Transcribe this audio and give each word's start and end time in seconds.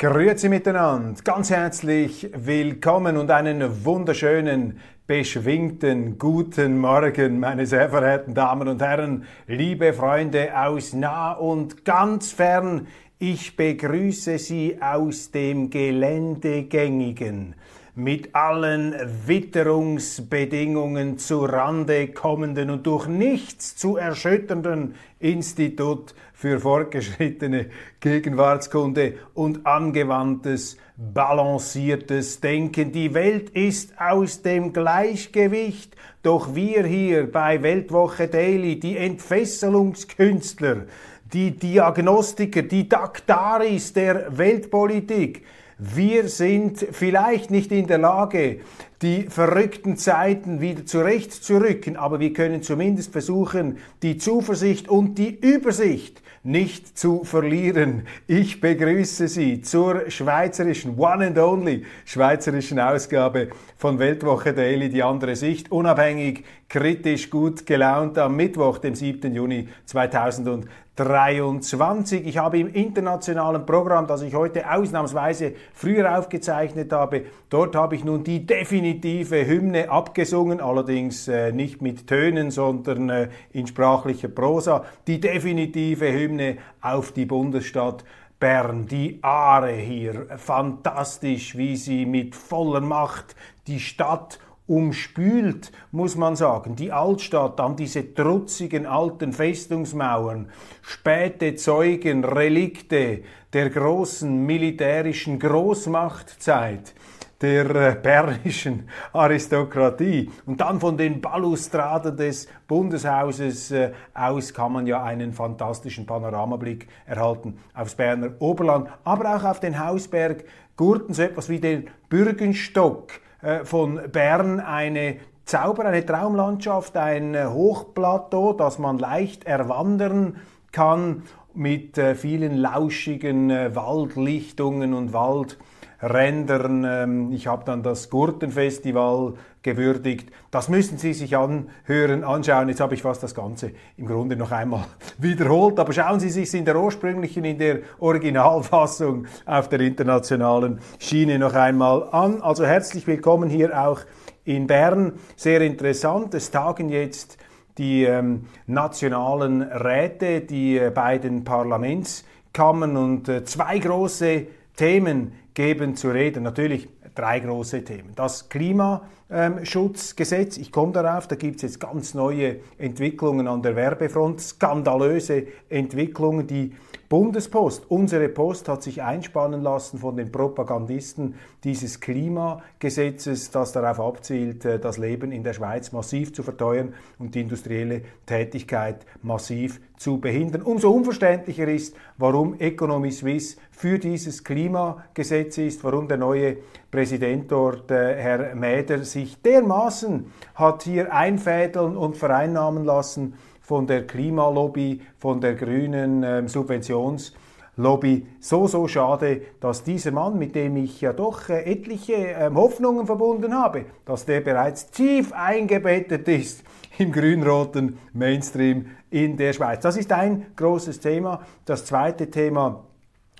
Grüezi 0.00 0.48
miteinander, 0.48 1.20
ganz 1.22 1.50
herzlich 1.50 2.30
willkommen 2.34 3.18
und 3.18 3.30
einen 3.30 3.84
wunderschönen, 3.84 4.80
beschwingten 5.06 6.16
guten 6.16 6.78
Morgen, 6.78 7.38
meine 7.38 7.66
sehr 7.66 7.90
verehrten 7.90 8.32
Damen 8.32 8.66
und 8.68 8.80
Herren, 8.80 9.26
liebe 9.46 9.92
Freunde 9.92 10.58
aus 10.58 10.94
nah 10.94 11.32
und 11.32 11.84
ganz 11.84 12.32
fern. 12.32 12.86
Ich 13.18 13.56
begrüße 13.56 14.38
Sie 14.38 14.78
aus 14.80 15.32
dem 15.32 15.68
Geländegängigen 15.68 17.54
mit 17.94 18.34
allen 18.34 18.94
Witterungsbedingungen 19.26 21.18
zu 21.18 21.44
Rande 21.44 22.08
kommenden 22.08 22.70
und 22.70 22.86
durch 22.86 23.06
nichts 23.06 23.76
zu 23.76 23.96
erschütternden 23.96 24.94
Institut 25.18 26.14
für 26.32 26.60
fortgeschrittene 26.60 27.66
Gegenwartskunde 28.00 29.14
und 29.34 29.66
angewandtes, 29.66 30.78
balanciertes 30.96 32.40
Denken. 32.40 32.92
Die 32.92 33.12
Welt 33.12 33.50
ist 33.50 33.92
aus 34.00 34.42
dem 34.42 34.72
Gleichgewicht, 34.72 35.96
doch 36.22 36.54
wir 36.54 36.84
hier 36.84 37.30
bei 37.30 37.62
Weltwoche 37.62 38.28
Daily, 38.28 38.78
die 38.80 38.96
Entfesselungskünstler, 38.96 40.86
die 41.32 41.50
Diagnostiker, 41.52 42.62
die 42.62 42.88
Daktaris 42.88 43.92
der 43.92 44.38
Weltpolitik, 44.38 45.44
wir 45.82 46.28
sind 46.28 46.86
vielleicht 46.92 47.50
nicht 47.50 47.72
in 47.72 47.86
der 47.86 47.96
Lage, 47.96 48.60
die 49.00 49.22
verrückten 49.22 49.96
Zeiten 49.96 50.60
wieder 50.60 50.84
zurechtzurücken, 50.84 51.96
aber 51.96 52.20
wir 52.20 52.34
können 52.34 52.62
zumindest 52.62 53.12
versuchen, 53.12 53.78
die 54.02 54.18
Zuversicht 54.18 54.90
und 54.90 55.16
die 55.16 55.34
Übersicht 55.34 56.20
nicht 56.42 56.98
zu 56.98 57.24
verlieren. 57.24 58.06
Ich 58.26 58.60
begrüße 58.60 59.26
Sie 59.28 59.62
zur 59.62 60.10
schweizerischen, 60.10 60.98
one 60.98 61.28
and 61.28 61.38
only 61.38 61.84
schweizerischen 62.04 62.78
Ausgabe 62.78 63.48
von 63.78 63.98
Weltwoche 63.98 64.52
Daily, 64.52 64.90
die 64.90 65.02
andere 65.02 65.34
Sicht, 65.34 65.72
unabhängig, 65.72 66.44
kritisch, 66.68 67.30
gut 67.30 67.64
gelaunt 67.64 68.18
am 68.18 68.36
Mittwoch, 68.36 68.78
dem 68.78 68.94
7. 68.94 69.34
Juni 69.34 69.68
2020. 69.86 70.70
23. 71.04 72.26
Ich 72.26 72.38
habe 72.38 72.58
im 72.58 72.72
internationalen 72.72 73.64
Programm, 73.64 74.06
das 74.06 74.22
ich 74.22 74.34
heute 74.34 74.70
ausnahmsweise 74.70 75.54
früher 75.72 76.18
aufgezeichnet 76.18 76.92
habe, 76.92 77.24
dort 77.48 77.74
habe 77.74 77.94
ich 77.94 78.04
nun 78.04 78.22
die 78.22 78.46
definitive 78.46 79.46
Hymne 79.46 79.90
abgesungen, 79.90 80.60
allerdings 80.60 81.26
äh, 81.28 81.52
nicht 81.52 81.80
mit 81.80 82.06
Tönen, 82.06 82.50
sondern 82.50 83.08
äh, 83.08 83.28
in 83.52 83.66
sprachlicher 83.66 84.28
Prosa. 84.28 84.84
Die 85.06 85.20
definitive 85.20 86.12
Hymne 86.12 86.58
auf 86.82 87.12
die 87.12 87.24
Bundesstadt 87.24 88.04
Bern, 88.38 88.86
die 88.86 89.18
Aare 89.22 89.72
hier, 89.72 90.26
fantastisch, 90.38 91.56
wie 91.58 91.76
sie 91.76 92.06
mit 92.06 92.34
voller 92.34 92.80
Macht 92.80 93.36
die 93.66 93.80
Stadt 93.80 94.38
umspült, 94.70 95.72
muss 95.90 96.16
man 96.16 96.36
sagen. 96.36 96.76
Die 96.76 96.92
Altstadt, 96.92 97.58
dann 97.58 97.74
diese 97.74 98.14
trutzigen 98.14 98.86
alten 98.86 99.32
Festungsmauern, 99.32 100.48
späte 100.80 101.56
Zeugen, 101.56 102.24
Relikte 102.24 103.22
der 103.52 103.68
großen 103.70 104.46
militärischen 104.46 105.40
Großmachtzeit 105.40 106.94
der 107.40 107.70
äh, 107.74 107.96
bernischen 108.00 108.88
Aristokratie. 109.12 110.30
Und 110.46 110.60
dann 110.60 110.78
von 110.78 110.96
den 110.96 111.20
Balustraden 111.20 112.16
des 112.16 112.46
Bundeshauses 112.68 113.72
äh, 113.72 113.92
aus 114.14 114.54
kann 114.54 114.72
man 114.72 114.86
ja 114.86 115.02
einen 115.02 115.32
fantastischen 115.32 116.06
Panoramablick 116.06 116.86
erhalten 117.06 117.58
aufs 117.74 117.96
Berner 117.96 118.32
Oberland, 118.38 118.88
aber 119.02 119.34
auch 119.34 119.44
auf 119.44 119.58
den 119.58 119.84
Hausberg 119.84 120.44
Gurten, 120.76 121.12
so 121.12 121.22
etwas 121.22 121.48
wie 121.48 121.58
den 121.58 121.88
Bürgenstock 122.08 123.20
von 123.64 124.00
Bern 124.12 124.60
eine 124.60 125.16
Zauber, 125.44 125.84
eine 125.86 126.06
Traumlandschaft, 126.06 126.96
ein 126.96 127.34
äh, 127.34 127.46
Hochplateau, 127.46 128.52
das 128.52 128.78
man 128.78 128.98
leicht 128.98 129.44
erwandern 129.44 130.36
kann 130.70 131.24
mit 131.54 131.98
äh, 131.98 132.14
vielen 132.14 132.56
lauschigen 132.56 133.50
Waldlichtungen 133.74 134.94
und 134.94 135.12
Waldrändern. 135.12 135.66
Ähm, 136.02 137.32
ich 137.32 137.46
habe 137.46 137.64
dann 137.64 137.82
das 137.82 138.08
Gurtenfestival 138.08 139.34
gewürdigt. 139.62 140.30
Das 140.50 140.68
müssen 140.68 140.96
Sie 140.96 141.12
sich 141.12 141.36
anhören, 141.36 142.24
anschauen. 142.24 142.68
Jetzt 142.68 142.80
habe 142.80 142.94
ich 142.94 143.02
fast 143.02 143.22
das 143.22 143.34
Ganze 143.34 143.72
im 143.96 144.06
Grunde 144.06 144.36
noch 144.36 144.50
einmal 144.50 144.84
wiederholt. 145.18 145.78
Aber 145.78 145.92
schauen 145.92 146.20
Sie 146.20 146.30
sich 146.30 146.52
in 146.54 146.64
der 146.64 146.80
ursprünglichen, 146.80 147.44
in 147.44 147.58
der 147.58 147.80
Originalfassung 147.98 149.26
auf 149.44 149.68
der 149.68 149.80
internationalen 149.80 150.80
Schiene 150.98 151.38
noch 151.38 151.54
einmal 151.54 152.08
an. 152.12 152.40
Also 152.40 152.64
herzlich 152.64 153.06
willkommen 153.06 153.50
hier 153.50 153.78
auch 153.78 154.00
in 154.44 154.66
Bern. 154.66 155.12
Sehr 155.36 155.60
interessant. 155.60 156.34
Es 156.34 156.50
tagen 156.50 156.88
jetzt 156.88 157.36
die 157.76 158.04
ähm, 158.04 158.46
nationalen 158.66 159.62
Räte, 159.62 160.40
die 160.40 160.78
äh, 160.78 160.90
beiden 160.90 161.44
Parlamentskammern 161.44 162.96
und 162.96 163.28
äh, 163.28 163.44
zwei 163.44 163.78
große 163.78 164.46
Themen 164.76 165.32
geben 165.60 165.94
zu 165.94 166.08
reden. 166.08 166.42
Natürlich 166.42 166.88
drei 167.14 167.38
große 167.40 167.84
Themen. 167.84 168.14
Das 168.16 168.48
Klimaschutzgesetz, 168.48 170.56
ich 170.56 170.72
komme 170.72 170.92
darauf, 170.92 171.28
da 171.28 171.36
gibt 171.36 171.56
es 171.56 171.62
jetzt 171.62 171.80
ganz 171.80 172.14
neue 172.14 172.60
Entwicklungen 172.78 173.46
an 173.46 173.60
der 173.60 173.76
Werbefront, 173.76 174.40
skandalöse 174.40 175.48
Entwicklungen, 175.68 176.46
die 176.46 176.72
Bundespost, 177.10 177.90
unsere 177.90 178.28
Post 178.28 178.68
hat 178.68 178.84
sich 178.84 179.02
einspannen 179.02 179.62
lassen 179.64 179.98
von 179.98 180.16
den 180.16 180.30
Propagandisten 180.30 181.34
dieses 181.64 181.98
Klimagesetzes, 181.98 183.50
das 183.50 183.72
darauf 183.72 183.98
abzielt, 183.98 184.64
äh, 184.64 184.78
das 184.78 184.96
Leben 184.96 185.32
in 185.32 185.42
der 185.42 185.52
Schweiz 185.52 185.90
massiv 185.90 186.32
zu 186.32 186.44
verteuern 186.44 186.94
und 187.18 187.34
die 187.34 187.40
industrielle 187.40 188.02
Tätigkeit 188.26 189.04
massiv 189.22 189.80
zu 189.96 190.20
behindern. 190.20 190.62
Umso 190.62 190.92
unverständlicher 190.92 191.66
ist, 191.66 191.96
warum 192.16 192.54
Economy 192.60 193.10
Suisse 193.10 193.56
für 193.72 193.98
dieses 193.98 194.44
Klimagesetz 194.44 195.58
ist, 195.58 195.82
warum 195.82 196.06
der 196.06 196.18
neue 196.18 196.58
Präsident 196.92 197.50
dort, 197.50 197.90
Herr 197.90 198.54
Mäder, 198.54 199.02
sich 199.02 199.42
dermaßen 199.42 200.26
hat 200.54 200.84
hier 200.84 201.12
einfädeln 201.12 201.96
und 201.96 202.16
vereinnahmen 202.16 202.84
lassen 202.84 203.34
von 203.70 203.86
der 203.86 204.04
Klimalobby, 204.04 205.00
von 205.16 205.40
der 205.40 205.54
grünen 205.54 206.24
äh, 206.24 206.48
Subventionslobby. 206.48 208.26
So, 208.40 208.66
so 208.66 208.88
schade, 208.88 209.42
dass 209.60 209.84
dieser 209.84 210.10
Mann, 210.10 210.40
mit 210.40 210.56
dem 210.56 210.76
ich 210.76 211.00
ja 211.00 211.12
doch 211.12 211.48
äh, 211.48 211.70
etliche 211.70 212.14
äh, 212.14 212.50
Hoffnungen 212.52 213.06
verbunden 213.06 213.54
habe, 213.54 213.84
dass 214.04 214.26
der 214.26 214.40
bereits 214.40 214.90
tief 214.90 215.32
eingebettet 215.32 216.26
ist 216.26 216.64
im 216.98 217.12
grün-roten 217.12 217.96
Mainstream 218.12 218.86
in 219.08 219.36
der 219.36 219.52
Schweiz. 219.52 219.84
Das 219.84 219.96
ist 219.96 220.10
ein 220.10 220.46
großes 220.56 220.98
Thema. 220.98 221.40
Das 221.64 221.84
zweite 221.84 222.28
Thema 222.28 222.82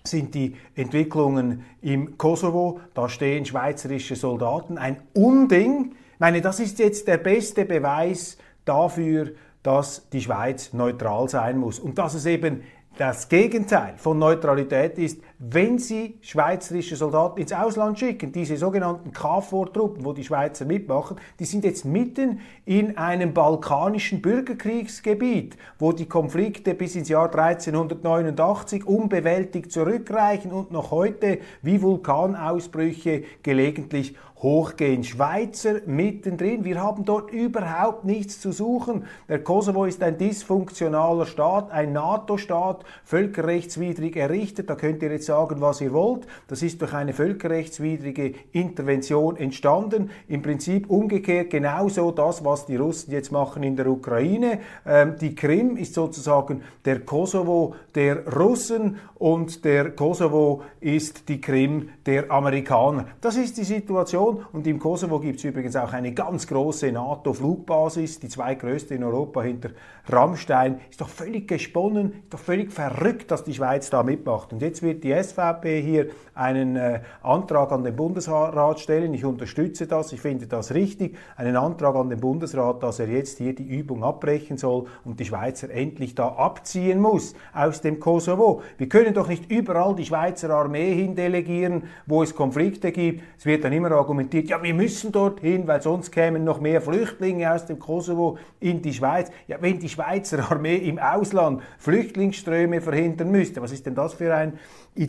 sind 0.04 0.32
die 0.36 0.54
Entwicklungen 0.76 1.64
im 1.82 2.16
Kosovo. 2.16 2.78
Da 2.94 3.08
stehen 3.08 3.46
schweizerische 3.46 4.14
Soldaten. 4.14 4.78
Ein 4.78 4.98
Unding. 5.12 5.96
Ich 6.12 6.20
meine, 6.20 6.40
das 6.40 6.60
ist 6.60 6.78
jetzt 6.78 7.08
der 7.08 7.18
beste 7.18 7.64
Beweis 7.64 8.38
dafür, 8.64 9.32
dass 9.62 10.08
die 10.10 10.20
Schweiz 10.20 10.72
neutral 10.72 11.28
sein 11.28 11.58
muss. 11.58 11.78
Und 11.78 11.98
dass 11.98 12.14
es 12.14 12.26
eben 12.26 12.62
das 12.98 13.28
Gegenteil 13.28 13.94
von 13.96 14.18
Neutralität 14.18 14.98
ist, 14.98 15.20
wenn 15.42 15.78
sie 15.78 16.18
schweizerische 16.20 16.96
Soldaten 16.96 17.40
ins 17.40 17.54
Ausland 17.54 17.98
schicken, 17.98 18.30
diese 18.30 18.58
sogenannten 18.58 19.10
KFOR-Truppen, 19.10 20.04
wo 20.04 20.12
die 20.12 20.22
Schweizer 20.22 20.66
mitmachen, 20.66 21.16
die 21.38 21.46
sind 21.46 21.64
jetzt 21.64 21.86
mitten 21.86 22.40
in 22.66 22.98
einem 22.98 23.32
balkanischen 23.32 24.20
Bürgerkriegsgebiet, 24.20 25.56
wo 25.78 25.92
die 25.92 26.04
Konflikte 26.04 26.74
bis 26.74 26.94
ins 26.94 27.08
Jahr 27.08 27.34
1389 27.34 28.86
unbewältigt 28.86 29.72
zurückreichen 29.72 30.52
und 30.52 30.72
noch 30.72 30.90
heute 30.90 31.38
wie 31.62 31.80
Vulkanausbrüche 31.80 33.24
gelegentlich 33.42 34.16
hochgehen. 34.42 35.04
Schweizer 35.04 35.80
mittendrin. 35.86 36.64
Wir 36.64 36.80
haben 36.82 37.04
dort 37.04 37.30
überhaupt 37.30 38.04
nichts 38.04 38.40
zu 38.40 38.52
suchen. 38.52 39.04
Der 39.28 39.42
Kosovo 39.42 39.84
ist 39.84 40.02
ein 40.02 40.16
dysfunktionaler 40.16 41.26
Staat, 41.26 41.70
ein 41.70 41.92
NATO-Staat, 41.92 42.84
völkerrechtswidrig 43.04 44.16
errichtet. 44.16 44.70
Da 44.70 44.76
könnt 44.76 45.02
ihr 45.02 45.10
jetzt 45.10 45.29
sagen, 45.30 45.60
was 45.60 45.80
ihr 45.80 45.92
wollt. 45.92 46.26
Das 46.48 46.62
ist 46.62 46.82
durch 46.82 46.92
eine 46.92 47.12
völkerrechtswidrige 47.12 48.34
Intervention 48.50 49.36
entstanden. 49.36 50.10
Im 50.26 50.42
Prinzip 50.42 50.90
umgekehrt 50.90 51.50
genauso 51.50 52.10
das, 52.10 52.44
was 52.44 52.66
die 52.66 52.76
Russen 52.76 53.12
jetzt 53.12 53.30
machen 53.30 53.62
in 53.62 53.76
der 53.76 53.86
Ukraine. 53.86 54.58
Ähm, 54.84 55.14
die 55.20 55.36
Krim 55.36 55.76
ist 55.76 55.94
sozusagen 55.94 56.62
der 56.84 57.00
Kosovo 57.00 57.76
der 57.94 58.26
Russen 58.26 58.96
und 59.20 59.64
der 59.64 59.90
Kosovo 59.90 60.62
ist 60.80 61.28
die 61.28 61.40
Krim 61.40 61.90
der 62.06 62.30
Amerikaner. 62.30 63.06
Das 63.20 63.36
ist 63.36 63.58
die 63.58 63.64
Situation. 63.64 64.46
Und 64.52 64.66
im 64.66 64.78
Kosovo 64.78 65.20
gibt 65.20 65.38
es 65.38 65.44
übrigens 65.44 65.76
auch 65.76 65.92
eine 65.92 66.12
ganz 66.12 66.46
große 66.46 66.90
NATO-Flugbasis, 66.90 68.18
die 68.18 68.28
zweitgrößte 68.28 68.94
in 68.94 69.04
Europa 69.04 69.42
hinter 69.42 69.70
Rammstein. 70.08 70.80
Ist 70.90 71.00
doch 71.00 71.08
völlig 71.08 71.46
gesponnen, 71.46 72.22
ist 72.24 72.34
doch 72.34 72.38
völlig 72.38 72.72
verrückt, 72.72 73.30
dass 73.30 73.44
die 73.44 73.54
Schweiz 73.54 73.90
da 73.90 74.02
mitmacht. 74.02 74.52
Und 74.52 74.62
jetzt 74.62 74.82
wird 74.82 75.04
die 75.04 75.10
SVP 75.22 75.82
hier 75.82 76.06
einen 76.34 76.76
äh, 76.76 77.00
Antrag 77.22 77.72
an 77.72 77.84
den 77.84 77.94
Bundesrat 77.94 78.80
stellen. 78.80 79.12
Ich 79.14 79.24
unterstütze 79.24 79.86
das, 79.86 80.12
ich 80.12 80.20
finde 80.20 80.46
das 80.46 80.74
richtig. 80.74 81.16
Einen 81.36 81.56
Antrag 81.56 81.94
an 81.94 82.08
den 82.08 82.20
Bundesrat, 82.20 82.82
dass 82.82 82.98
er 82.98 83.08
jetzt 83.08 83.38
hier 83.38 83.54
die 83.54 83.66
Übung 83.66 84.02
abbrechen 84.02 84.56
soll 84.56 84.86
und 85.04 85.20
die 85.20 85.24
Schweizer 85.24 85.70
endlich 85.70 86.14
da 86.14 86.28
abziehen 86.28 87.00
muss 87.00 87.34
aus 87.52 87.80
dem 87.80 88.00
Kosovo. 88.00 88.62
Wir 88.78 88.88
können 88.88 89.14
doch 89.14 89.28
nicht 89.28 89.50
überall 89.50 89.94
die 89.94 90.06
Schweizer 90.06 90.50
Armee 90.50 90.94
hindelegieren, 90.94 91.84
wo 92.06 92.22
es 92.22 92.34
Konflikte 92.34 92.92
gibt. 92.92 93.22
Es 93.38 93.44
wird 93.44 93.64
dann 93.64 93.72
immer 93.72 93.90
argumentiert, 93.92 94.48
ja, 94.48 94.62
wir 94.62 94.74
müssen 94.74 95.12
dorthin, 95.12 95.66
weil 95.66 95.82
sonst 95.82 96.10
kämen 96.10 96.44
noch 96.44 96.60
mehr 96.60 96.80
Flüchtlinge 96.80 97.52
aus 97.52 97.66
dem 97.66 97.78
Kosovo 97.78 98.38
in 98.60 98.80
die 98.82 98.94
Schweiz. 98.94 99.30
Ja, 99.46 99.58
wenn 99.60 99.78
die 99.78 99.88
Schweizer 99.88 100.50
Armee 100.50 100.76
im 100.76 100.98
Ausland 100.98 101.62
Flüchtlingsströme 101.78 102.80
verhindern 102.80 103.30
müsste, 103.30 103.60
was 103.60 103.72
ist 103.72 103.86
denn 103.86 103.94
das 103.94 104.14
für 104.14 104.34
ein 104.34 104.58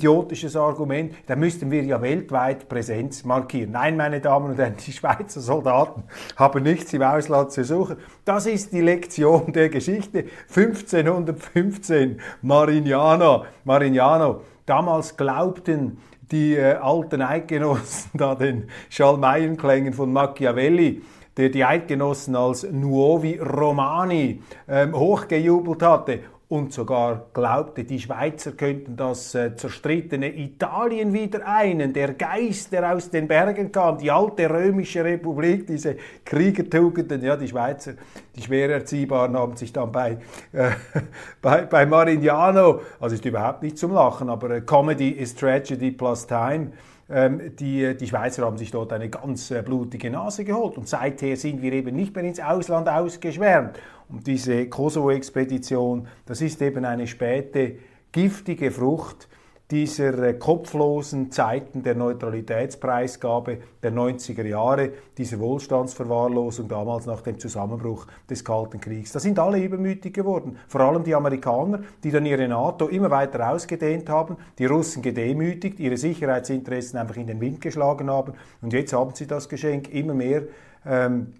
idiotisches 0.01 0.55
Argument? 0.55 1.13
Da 1.27 1.35
müssten 1.35 1.69
wir 1.69 1.83
ja 1.83 2.01
weltweit 2.01 2.67
Präsenz 2.67 3.23
markieren. 3.23 3.71
Nein, 3.71 3.95
meine 3.95 4.19
Damen 4.19 4.51
und 4.51 4.57
Herren, 4.57 4.75
die 4.85 4.91
Schweizer 4.91 5.39
Soldaten 5.39 6.03
haben 6.35 6.63
nichts 6.63 6.91
im 6.93 7.03
Ausland 7.03 7.51
zu 7.51 7.63
suchen. 7.63 7.97
Das 8.25 8.47
ist 8.47 8.73
die 8.73 8.81
Lektion 8.81 9.53
der 9.53 9.69
Geschichte. 9.69 10.25
1515, 10.47 12.19
Marignano, 12.41 13.45
Marignano. 13.63 14.41
Damals 14.65 15.15
glaubten 15.15 15.99
die 16.31 16.55
äh, 16.55 16.75
alten 16.75 17.21
Eidgenossen 17.21 18.11
da 18.15 18.33
den 18.35 18.69
Schalmeienklängen 18.89 19.93
von 19.93 20.11
Machiavelli, 20.11 21.03
der 21.37 21.49
die 21.49 21.63
Eidgenossen 21.63 22.35
als 22.35 22.63
Nuovi 22.63 23.37
Romani 23.37 24.41
ähm, 24.67 24.95
hochgejubelt 24.95 25.83
hatte 25.83 26.21
und 26.51 26.73
sogar 26.73 27.27
glaubte, 27.33 27.85
die 27.85 27.97
Schweizer 27.97 28.51
könnten 28.51 28.97
das 28.97 29.33
äh, 29.35 29.55
zerstrittene 29.55 30.37
Italien 30.37 31.13
wieder 31.13 31.47
einen. 31.47 31.93
Der 31.93 32.13
Geist, 32.13 32.73
der 32.73 32.93
aus 32.93 33.09
den 33.09 33.29
Bergen 33.29 33.71
kam, 33.71 33.97
die 33.99 34.11
alte 34.11 34.49
römische 34.49 35.01
Republik, 35.01 35.65
diese 35.65 35.95
Kriegertugenden, 36.25 37.23
ja, 37.23 37.37
die 37.37 37.47
Schweizer, 37.47 37.93
die 38.35 38.41
schwer 38.41 38.69
erziehbaren, 38.69 39.37
haben 39.37 39.55
sich 39.55 39.71
dann 39.71 39.93
bei, 39.93 40.17
äh, 40.51 40.71
bei, 41.41 41.61
bei 41.61 41.85
Marignano, 41.85 42.81
also 42.99 43.15
ist 43.15 43.23
überhaupt 43.23 43.63
nicht 43.63 43.77
zum 43.77 43.93
Lachen, 43.93 44.29
aber 44.29 44.49
äh, 44.49 44.59
Comedy 44.59 45.07
is 45.07 45.33
Tragedy 45.33 45.91
plus 45.91 46.27
Time. 46.27 46.71
Ähm, 47.11 47.55
die, 47.57 47.95
die 47.97 48.07
Schweizer 48.07 48.45
haben 48.45 48.57
sich 48.57 48.71
dort 48.71 48.93
eine 48.93 49.09
ganz 49.09 49.51
äh, 49.51 49.61
blutige 49.61 50.09
Nase 50.09 50.45
geholt 50.45 50.77
und 50.77 50.87
seither 50.87 51.35
sind 51.35 51.61
wir 51.61 51.73
eben 51.73 51.95
nicht 51.95 52.15
mehr 52.15 52.23
ins 52.23 52.39
Ausland 52.39 52.87
ausgeschwärmt. 52.87 53.77
Und 54.07 54.27
diese 54.27 54.67
Kosovo-Expedition, 54.67 56.07
das 56.25 56.41
ist 56.41 56.61
eben 56.61 56.85
eine 56.85 57.07
späte 57.07 57.75
giftige 58.11 58.71
Frucht 58.71 59.27
dieser 59.71 60.21
äh, 60.21 60.33
kopflosen 60.33 61.31
Zeiten 61.31 61.81
der 61.81 61.95
Neutralitätspreisgabe 61.95 63.57
der 63.81 63.93
90er 63.93 64.45
Jahre, 64.45 64.91
dieser 65.17 65.39
Wohlstandsverwahrlosung 65.39 66.67
damals 66.67 67.05
nach 67.05 67.21
dem 67.21 67.39
Zusammenbruch 67.39 68.05
des 68.29 68.43
Kalten 68.43 68.81
Kriegs. 68.81 69.13
Da 69.13 69.19
sind 69.19 69.39
alle 69.39 69.63
übermütig 69.63 70.13
geworden, 70.13 70.57
vor 70.67 70.81
allem 70.81 71.05
die 71.05 71.15
Amerikaner, 71.15 71.79
die 72.03 72.11
dann 72.11 72.25
ihre 72.25 72.47
NATO 72.49 72.87
immer 72.87 73.09
weiter 73.09 73.49
ausgedehnt 73.49 74.09
haben, 74.09 74.35
die 74.59 74.65
Russen 74.65 75.01
gedemütigt, 75.01 75.79
ihre 75.79 75.97
Sicherheitsinteressen 75.97 76.99
einfach 76.99 77.15
in 77.15 77.27
den 77.27 77.39
Wind 77.39 77.61
geschlagen 77.61 78.09
haben 78.09 78.33
und 78.61 78.73
jetzt 78.73 78.91
haben 78.91 79.15
sie 79.15 79.25
das 79.25 79.47
Geschenk 79.47 79.93
immer 79.93 80.13
mehr. 80.13 80.43
Ähm, 80.85 81.33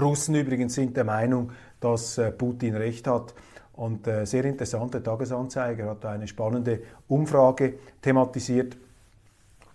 Russen 0.00 0.34
übrigens 0.34 0.74
sind 0.74 0.96
der 0.96 1.04
Meinung, 1.04 1.52
dass 1.80 2.18
äh, 2.18 2.30
Putin 2.30 2.76
recht 2.76 3.06
hat. 3.06 3.34
Und 3.82 4.06
äh, 4.06 4.24
sehr 4.26 4.44
interessante 4.44 5.02
Tagesanzeiger 5.02 5.86
hat 5.86 6.04
eine 6.04 6.28
spannende 6.28 6.82
Umfrage 7.08 7.74
thematisiert, 8.00 8.76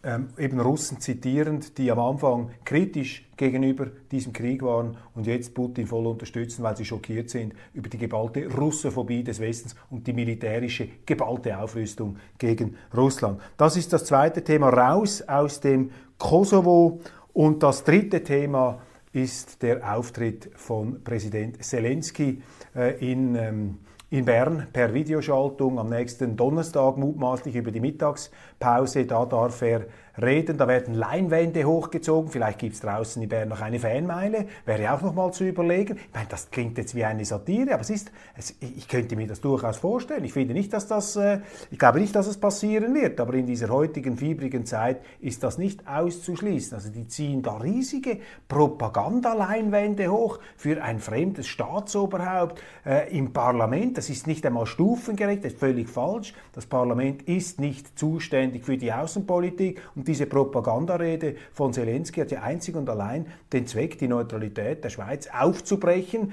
ähm, 0.01 0.29
eben 0.37 0.61
Russen 0.61 1.01
zitierend, 1.01 1.77
die 1.77 1.91
am 1.91 1.99
Anfang 1.99 2.51
kritisch 2.63 3.27
gegenüber 3.35 3.87
diesem 4.09 4.31
Krieg 4.31 4.61
waren 4.61 4.95
und 5.13 5.27
jetzt 5.27 5.53
Putin 5.53 5.87
voll 5.87 6.07
unterstützen, 6.07 6.63
weil 6.63 6.77
sie 6.77 6.85
schockiert 6.85 7.29
sind 7.29 7.53
über 7.73 7.89
die 7.89 7.97
geballte 7.97 8.49
Russophobie 8.49 9.25
des 9.25 9.41
Westens 9.41 9.75
und 9.89 10.07
die 10.07 10.13
militärische 10.13 10.87
geballte 11.05 11.59
Aufrüstung 11.59 12.15
gegen 12.37 12.77
Russland. 12.95 13.41
Das 13.57 13.75
ist 13.75 13.91
das 13.91 14.05
zweite 14.05 14.41
Thema 14.41 14.69
raus 14.69 15.21
aus 15.23 15.59
dem 15.59 15.91
Kosovo 16.17 17.01
und 17.33 17.61
das 17.61 17.83
dritte 17.83 18.23
Thema 18.23 18.79
ist 19.11 19.61
der 19.61 19.97
Auftritt 19.97 20.49
von 20.55 21.03
Präsident 21.03 21.61
Zelensky 21.61 22.41
äh, 22.73 23.11
in 23.11 23.35
ähm, 23.35 23.77
in 24.09 24.23
Bern 24.23 24.67
per 24.71 24.93
Videoschaltung 24.93 25.79
am 25.79 25.89
nächsten 25.89 26.37
Donnerstag 26.37 26.95
mutmaßlich 26.95 27.55
über 27.55 27.71
die 27.71 27.81
Mittagspause. 27.81 29.05
Da 29.05 29.25
darf 29.25 29.61
er 29.61 29.87
reden, 30.21 30.57
da 30.57 30.67
werden 30.67 30.93
Leinwände 30.93 31.65
hochgezogen, 31.65 32.31
vielleicht 32.31 32.59
gibt 32.59 32.75
es 32.75 32.81
draußen 32.81 33.21
in 33.21 33.29
Bern 33.29 33.49
noch 33.49 33.61
eine 33.61 33.79
Fanmeile, 33.79 34.47
wäre 34.65 34.93
auch 34.93 35.01
noch 35.01 35.13
mal 35.13 35.31
zu 35.31 35.43
überlegen. 35.43 35.97
Ich 35.97 36.13
meine, 36.13 36.27
das 36.29 36.49
klingt 36.49 36.77
jetzt 36.77 36.95
wie 36.95 37.03
eine 37.03 37.25
Satire, 37.25 37.73
aber 37.73 37.81
es 37.81 37.89
ist, 37.89 38.11
es, 38.35 38.55
ich 38.59 38.87
könnte 38.87 39.15
mir 39.15 39.27
das 39.27 39.41
durchaus 39.41 39.77
vorstellen. 39.77 40.23
Ich 40.23 40.33
finde 40.33 40.53
nicht, 40.53 40.73
dass 40.73 40.87
das, 40.87 41.15
äh, 41.15 41.39
ich 41.71 41.77
glaube 41.77 41.99
nicht, 41.99 42.15
dass 42.15 42.27
es 42.27 42.37
passieren 42.37 42.93
wird, 42.95 43.19
aber 43.19 43.35
in 43.35 43.45
dieser 43.45 43.69
heutigen 43.69 44.17
fiebrigen 44.17 44.65
Zeit 44.65 45.01
ist 45.19 45.43
das 45.43 45.57
nicht 45.57 45.87
auszuschließen. 45.87 46.75
Also 46.75 46.89
die 46.89 47.07
ziehen 47.07 47.41
da 47.41 47.57
riesige 47.57 48.19
Propagandaleinwände 48.47 50.11
hoch 50.11 50.39
für 50.55 50.81
ein 50.81 50.99
fremdes 50.99 51.47
Staatsoberhaupt 51.47 52.61
äh, 52.85 53.15
im 53.15 53.33
Parlament. 53.33 53.97
Das 53.97 54.09
ist 54.09 54.27
nicht 54.27 54.45
einmal 54.45 54.65
stufengerecht, 54.65 55.45
das 55.45 55.53
ist 55.53 55.59
völlig 55.59 55.89
falsch. 55.89 56.33
Das 56.53 56.65
Parlament 56.65 57.23
ist 57.23 57.59
nicht 57.59 57.97
zuständig 57.97 58.63
für 58.63 58.77
die 58.77 58.91
Außenpolitik 58.91 59.81
und 59.95 60.06
diese 60.07 60.25
Propagandarede 60.25 61.35
von 61.53 61.73
Zelensky 61.73 62.21
hat 62.21 62.31
ja 62.31 62.41
einzig 62.41 62.75
und 62.75 62.89
allein 62.89 63.27
den 63.51 63.67
Zweck, 63.67 63.97
die 63.99 64.07
Neutralität 64.07 64.83
der 64.83 64.89
Schweiz 64.89 65.27
aufzubrechen, 65.27 66.31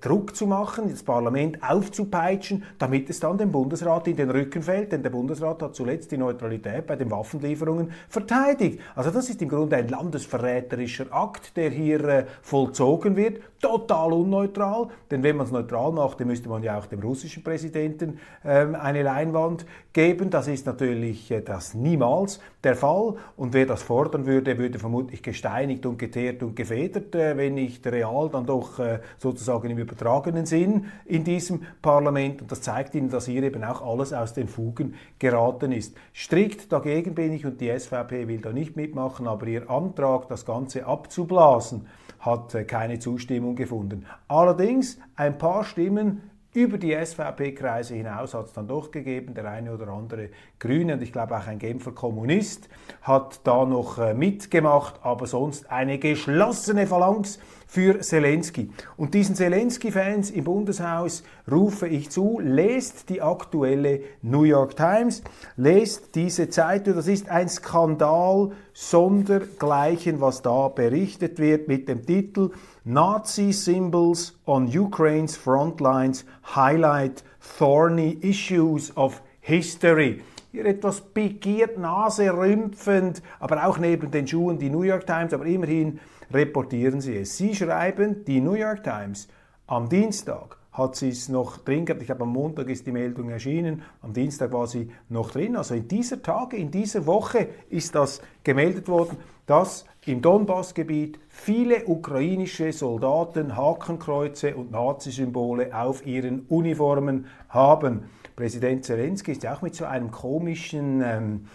Druck 0.00 0.36
zu 0.36 0.46
machen, 0.46 0.90
das 0.90 1.02
Parlament 1.02 1.58
aufzupeitschen, 1.62 2.62
damit 2.78 3.10
es 3.10 3.20
dann 3.20 3.38
dem 3.38 3.50
Bundesrat 3.50 4.08
in 4.08 4.16
den 4.16 4.30
Rücken 4.30 4.62
fällt. 4.62 4.92
Denn 4.92 5.02
der 5.02 5.10
Bundesrat 5.10 5.62
hat 5.62 5.74
zuletzt 5.74 6.12
die 6.12 6.18
Neutralität 6.18 6.86
bei 6.86 6.96
den 6.96 7.10
Waffenlieferungen 7.10 7.90
verteidigt. 8.08 8.80
Also 8.94 9.10
das 9.10 9.28
ist 9.28 9.42
im 9.42 9.48
Grunde 9.48 9.76
ein 9.76 9.88
landesverräterischer 9.88 11.06
Akt, 11.10 11.56
der 11.56 11.70
hier 11.70 12.04
äh, 12.04 12.24
vollzogen 12.42 13.16
wird. 13.16 13.40
Total 13.60 14.12
unneutral. 14.12 14.88
Denn 15.10 15.22
wenn 15.24 15.36
man 15.36 15.46
es 15.46 15.52
neutral 15.52 15.90
macht, 15.90 16.20
dann 16.20 16.28
müsste 16.28 16.48
man 16.48 16.62
ja 16.62 16.78
auch 16.78 16.86
dem 16.86 17.00
russischen 17.00 17.42
Präsidenten 17.42 18.20
ähm, 18.44 18.76
eine 18.76 19.02
Leinwand 19.02 19.66
geben. 19.92 20.30
Das 20.30 20.46
ist 20.46 20.64
natürlich 20.64 21.28
äh, 21.32 21.40
das 21.40 21.74
niemals 21.74 22.38
der 22.62 22.76
Fall. 22.76 23.14
Und 23.36 23.54
wer 23.54 23.66
das 23.66 23.82
fordern 23.82 24.26
würde, 24.26 24.58
würde 24.58 24.78
vermutlich 24.78 25.22
gesteinigt 25.22 25.86
und 25.86 25.98
geteert 25.98 26.42
und 26.44 26.54
gefedert, 26.54 27.14
äh, 27.16 27.36
wenn 27.36 27.54
nicht 27.54 27.84
real, 27.86 28.28
dann 28.30 28.46
doch 28.46 28.78
äh, 28.78 29.00
sozusagen 29.18 29.70
im 29.70 29.78
übertragenen 29.78 30.46
Sinn 30.46 30.86
in 31.04 31.24
diesem 31.24 31.62
Parlament. 31.82 32.42
Und 32.42 32.52
das 32.52 32.62
zeigt 32.62 32.94
Ihnen, 32.94 33.10
dass 33.10 33.26
hier 33.26 33.42
eben 33.42 33.64
auch 33.64 33.82
alles 33.82 34.12
aus 34.12 34.34
den 34.34 34.46
Fugen 34.46 34.94
geraten 35.18 35.72
ist. 35.72 35.96
Strikt 36.14 36.72
dagegen 36.72 37.14
bin 37.16 37.32
ich 37.32 37.44
und 37.44 37.60
die 37.60 37.76
SVP 37.76 38.28
will 38.28 38.40
da 38.40 38.52
nicht 38.52 38.76
mitmachen, 38.76 39.26
aber 39.26 39.46
ihr 39.48 39.68
Antrag, 39.68 40.28
das 40.28 40.46
Ganze 40.46 40.86
abzublasen, 40.86 41.86
hat 42.20 42.54
äh, 42.54 42.64
keine 42.64 42.98
Zustimmung 42.98 43.56
gefunden. 43.56 44.06
Allerdings 44.28 44.98
ein 45.16 45.38
paar 45.38 45.64
Stimmen 45.64 46.22
über 46.54 46.78
die 46.78 46.92
SVP-Kreise 46.94 47.94
hinaus 47.94 48.34
hat 48.34 48.46
es 48.46 48.52
dann 48.52 48.66
doch 48.66 48.90
gegeben, 48.90 49.34
der 49.34 49.44
eine 49.48 49.72
oder 49.72 49.88
andere 49.88 50.30
Grüne 50.58 50.94
und 50.94 51.02
ich 51.02 51.12
glaube 51.12 51.36
auch 51.36 51.46
ein 51.46 51.58
Genfer 51.58 51.92
Kommunist 51.92 52.68
hat 53.02 53.40
da 53.44 53.64
noch 53.64 53.98
äh, 53.98 54.14
mitgemacht, 54.14 54.94
aber 55.02 55.26
sonst 55.26 55.70
eine 55.70 55.98
geschlossene 55.98 56.86
Phalanx 56.86 57.38
für 57.66 58.00
Zelensky. 58.00 58.70
Und 58.96 59.12
diesen 59.12 59.34
Zelensky-Fans 59.34 60.30
im 60.30 60.44
Bundeshaus 60.44 61.22
rufe 61.50 61.86
ich 61.86 62.10
zu, 62.10 62.40
lest 62.42 63.10
die 63.10 63.20
aktuelle 63.20 64.00
New 64.22 64.44
York 64.44 64.74
Times, 64.74 65.22
lest 65.56 66.14
diese 66.14 66.48
Zeitung, 66.48 66.94
das 66.94 67.08
ist 67.08 67.28
ein 67.28 67.48
Skandal 67.50 68.52
sondergleichen, 68.80 70.20
was 70.20 70.40
da 70.42 70.68
berichtet 70.68 71.40
wird 71.40 71.66
mit 71.66 71.88
dem 71.88 72.06
Titel 72.06 72.50
Nazi 72.84 73.52
Symbols 73.52 74.38
on 74.46 74.66
Ukraine's 74.68 75.36
Frontlines 75.36 76.24
Highlight 76.54 77.24
Thorny 77.58 78.18
Issues 78.20 78.96
of 78.96 79.20
History 79.40 80.22
hier 80.52 80.64
etwas 80.64 81.00
pikiert, 81.00 81.76
Nase 81.76 82.32
rümpfend, 82.32 83.22
aber 83.38 83.66
auch 83.66 83.78
neben 83.78 84.10
den 84.10 84.26
Schuhen 84.26 84.58
die 84.58 84.70
New 84.70 84.82
York 84.82 85.06
Times, 85.06 85.34
aber 85.34 85.44
immerhin 85.44 86.00
reportieren 86.32 87.00
sie 87.00 87.18
es. 87.18 87.36
Sie 87.36 87.54
schreiben, 87.54 88.24
die 88.24 88.40
New 88.40 88.54
York 88.54 88.82
Times 88.82 89.28
am 89.66 89.88
Dienstag 89.88 90.56
hat 90.78 90.96
sie 90.96 91.08
es 91.08 91.28
noch 91.28 91.58
drin 91.58 91.84
gehabt. 91.84 92.00
Ich 92.00 92.06
glaube, 92.06 92.22
am 92.22 92.32
Montag 92.32 92.70
ist 92.70 92.86
die 92.86 92.92
Meldung 92.92 93.28
erschienen, 93.28 93.82
am 94.00 94.12
Dienstag 94.12 94.52
war 94.52 94.66
sie 94.66 94.90
noch 95.08 95.32
drin. 95.32 95.56
Also 95.56 95.74
in 95.74 95.88
dieser 95.88 96.22
Tage, 96.22 96.56
in 96.56 96.70
dieser 96.70 97.04
Woche 97.06 97.48
ist 97.68 97.94
das 97.94 98.22
gemeldet 98.44 98.88
worden, 98.88 99.18
dass 99.46 99.84
im 100.06 100.22
Donbassgebiet 100.22 101.18
viele 101.28 101.84
ukrainische 101.86 102.72
Soldaten 102.72 103.56
Hakenkreuze 103.56 104.54
und 104.54 104.70
Nazisymbole 104.70 105.74
auf 105.76 106.06
ihren 106.06 106.42
Uniformen 106.42 107.26
haben. 107.48 108.04
Präsident 108.36 108.84
Zelensky 108.84 109.32
ist 109.32 109.42
ja 109.42 109.54
auch 109.54 109.62
mit 109.62 109.74
so 109.74 109.84
einem 109.84 110.10
komischen 110.10 111.02
ähm, 111.02 111.46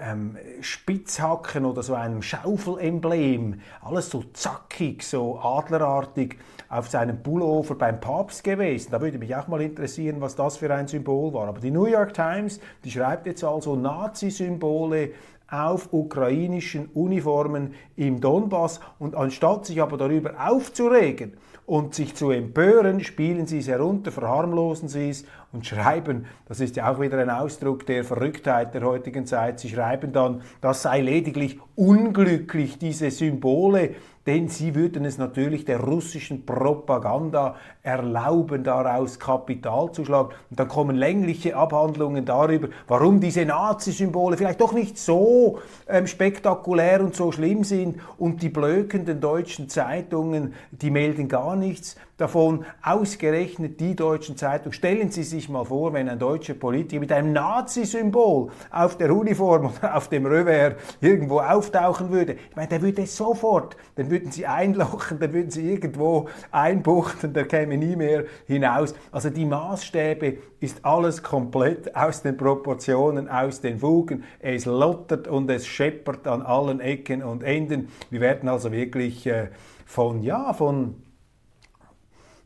ähm, 0.00 0.36
Spitzhacken 0.60 1.64
oder 1.64 1.82
so 1.82 1.94
einem 1.94 2.22
Schaufelemblem, 2.22 3.60
alles 3.80 4.10
so 4.10 4.24
zackig, 4.32 5.02
so 5.02 5.38
adlerartig 5.38 6.36
auf 6.68 6.88
seinem 6.88 7.22
Pullover 7.22 7.74
beim 7.74 8.00
Papst 8.00 8.44
gewesen. 8.44 8.90
Da 8.90 9.00
würde 9.00 9.18
mich 9.18 9.34
auch 9.34 9.48
mal 9.48 9.62
interessieren, 9.62 10.20
was 10.20 10.36
das 10.36 10.58
für 10.58 10.72
ein 10.74 10.88
Symbol 10.88 11.32
war. 11.32 11.48
Aber 11.48 11.60
die 11.60 11.70
New 11.70 11.86
York 11.86 12.12
Times, 12.12 12.60
die 12.84 12.90
schreibt 12.90 13.26
jetzt 13.26 13.42
also 13.42 13.76
Nazi-Symbole 13.76 15.12
auf 15.50 15.92
ukrainischen 15.92 16.86
Uniformen 16.88 17.74
im 17.96 18.20
Donbass 18.20 18.80
und 18.98 19.14
anstatt 19.14 19.64
sich 19.64 19.80
aber 19.80 19.96
darüber 19.96 20.34
aufzuregen, 20.38 21.38
und 21.68 21.94
sich 21.94 22.14
zu 22.14 22.30
empören, 22.30 23.00
spielen 23.00 23.46
sie 23.46 23.58
es 23.58 23.68
herunter, 23.68 24.10
verharmlosen 24.10 24.88
sie 24.88 25.10
es 25.10 25.26
und 25.52 25.66
schreiben, 25.66 26.24
das 26.46 26.60
ist 26.60 26.76
ja 26.76 26.90
auch 26.90 26.98
wieder 26.98 27.18
ein 27.18 27.28
Ausdruck 27.28 27.84
der 27.84 28.04
Verrücktheit 28.04 28.72
der 28.72 28.84
heutigen 28.84 29.26
Zeit, 29.26 29.60
sie 29.60 29.68
schreiben 29.68 30.10
dann, 30.12 30.40
das 30.62 30.82
sei 30.82 31.02
lediglich 31.02 31.60
unglücklich, 31.76 32.78
diese 32.78 33.10
Symbole 33.10 33.96
denn 34.28 34.48
sie 34.48 34.74
würden 34.74 35.06
es 35.06 35.16
natürlich 35.16 35.64
der 35.64 35.80
russischen 35.80 36.44
Propaganda 36.44 37.56
erlauben, 37.82 38.62
daraus 38.62 39.18
Kapital 39.18 39.90
zu 39.92 40.04
schlagen. 40.04 40.34
Und 40.50 40.60
dann 40.60 40.68
kommen 40.68 40.96
längliche 40.96 41.56
Abhandlungen 41.56 42.26
darüber, 42.26 42.68
warum 42.88 43.20
diese 43.20 43.46
Nazi-Symbole 43.46 44.36
vielleicht 44.36 44.60
doch 44.60 44.74
nicht 44.74 44.98
so 44.98 45.60
ähm, 45.88 46.06
spektakulär 46.06 47.00
und 47.00 47.16
so 47.16 47.32
schlimm 47.32 47.64
sind. 47.64 48.00
Und 48.18 48.42
die 48.42 48.50
blökenden 48.50 49.18
deutschen 49.22 49.70
Zeitungen, 49.70 50.52
die 50.72 50.90
melden 50.90 51.28
gar 51.28 51.56
nichts 51.56 51.96
davon. 52.18 52.66
Ausgerechnet 52.82 53.80
die 53.80 53.96
deutschen 53.96 54.36
Zeitungen. 54.36 54.72
Stellen 54.72 55.10
Sie 55.10 55.22
sich 55.22 55.48
mal 55.48 55.64
vor, 55.64 55.94
wenn 55.94 56.08
ein 56.08 56.18
deutscher 56.18 56.54
Politiker 56.54 57.00
mit 57.00 57.12
einem 57.12 57.32
Nazi-Symbol 57.32 58.50
auf 58.70 58.98
der 58.98 59.14
Uniform 59.14 59.66
oder 59.66 59.94
auf 59.96 60.08
dem 60.08 60.26
Revers 60.26 60.74
irgendwo 61.00 61.40
auftauchen 61.40 62.10
würde. 62.10 62.36
Ich 62.50 62.56
meine, 62.56 62.68
der 62.68 62.82
würde 62.82 63.06
sofort, 63.06 63.76
dann 63.94 64.10
würden 64.10 64.30
sie 64.30 64.46
einlochen, 64.46 65.18
dann 65.18 65.32
würden 65.32 65.50
sie 65.50 65.72
irgendwo 65.72 66.28
einbuchten, 66.50 67.32
der 67.32 67.46
käme 67.46 67.78
nie 67.78 67.96
mehr 67.96 68.24
hinaus. 68.46 68.94
Also 69.12 69.30
die 69.30 69.46
Maßstäbe 69.46 70.38
ist 70.60 70.84
alles 70.84 71.22
komplett 71.22 71.94
aus 71.94 72.22
den 72.22 72.36
Proportionen, 72.36 73.28
aus 73.28 73.60
den 73.60 73.78
Fugen. 73.78 74.24
Es 74.40 74.66
lottert 74.66 75.28
und 75.28 75.48
es 75.50 75.66
scheppert 75.66 76.26
an 76.26 76.42
allen 76.42 76.80
Ecken 76.80 77.22
und 77.22 77.44
Enden. 77.44 77.88
Wir 78.10 78.20
werden 78.20 78.48
also 78.48 78.72
wirklich 78.72 79.26
äh, 79.26 79.48
von, 79.86 80.22
ja, 80.22 80.52
von 80.52 80.96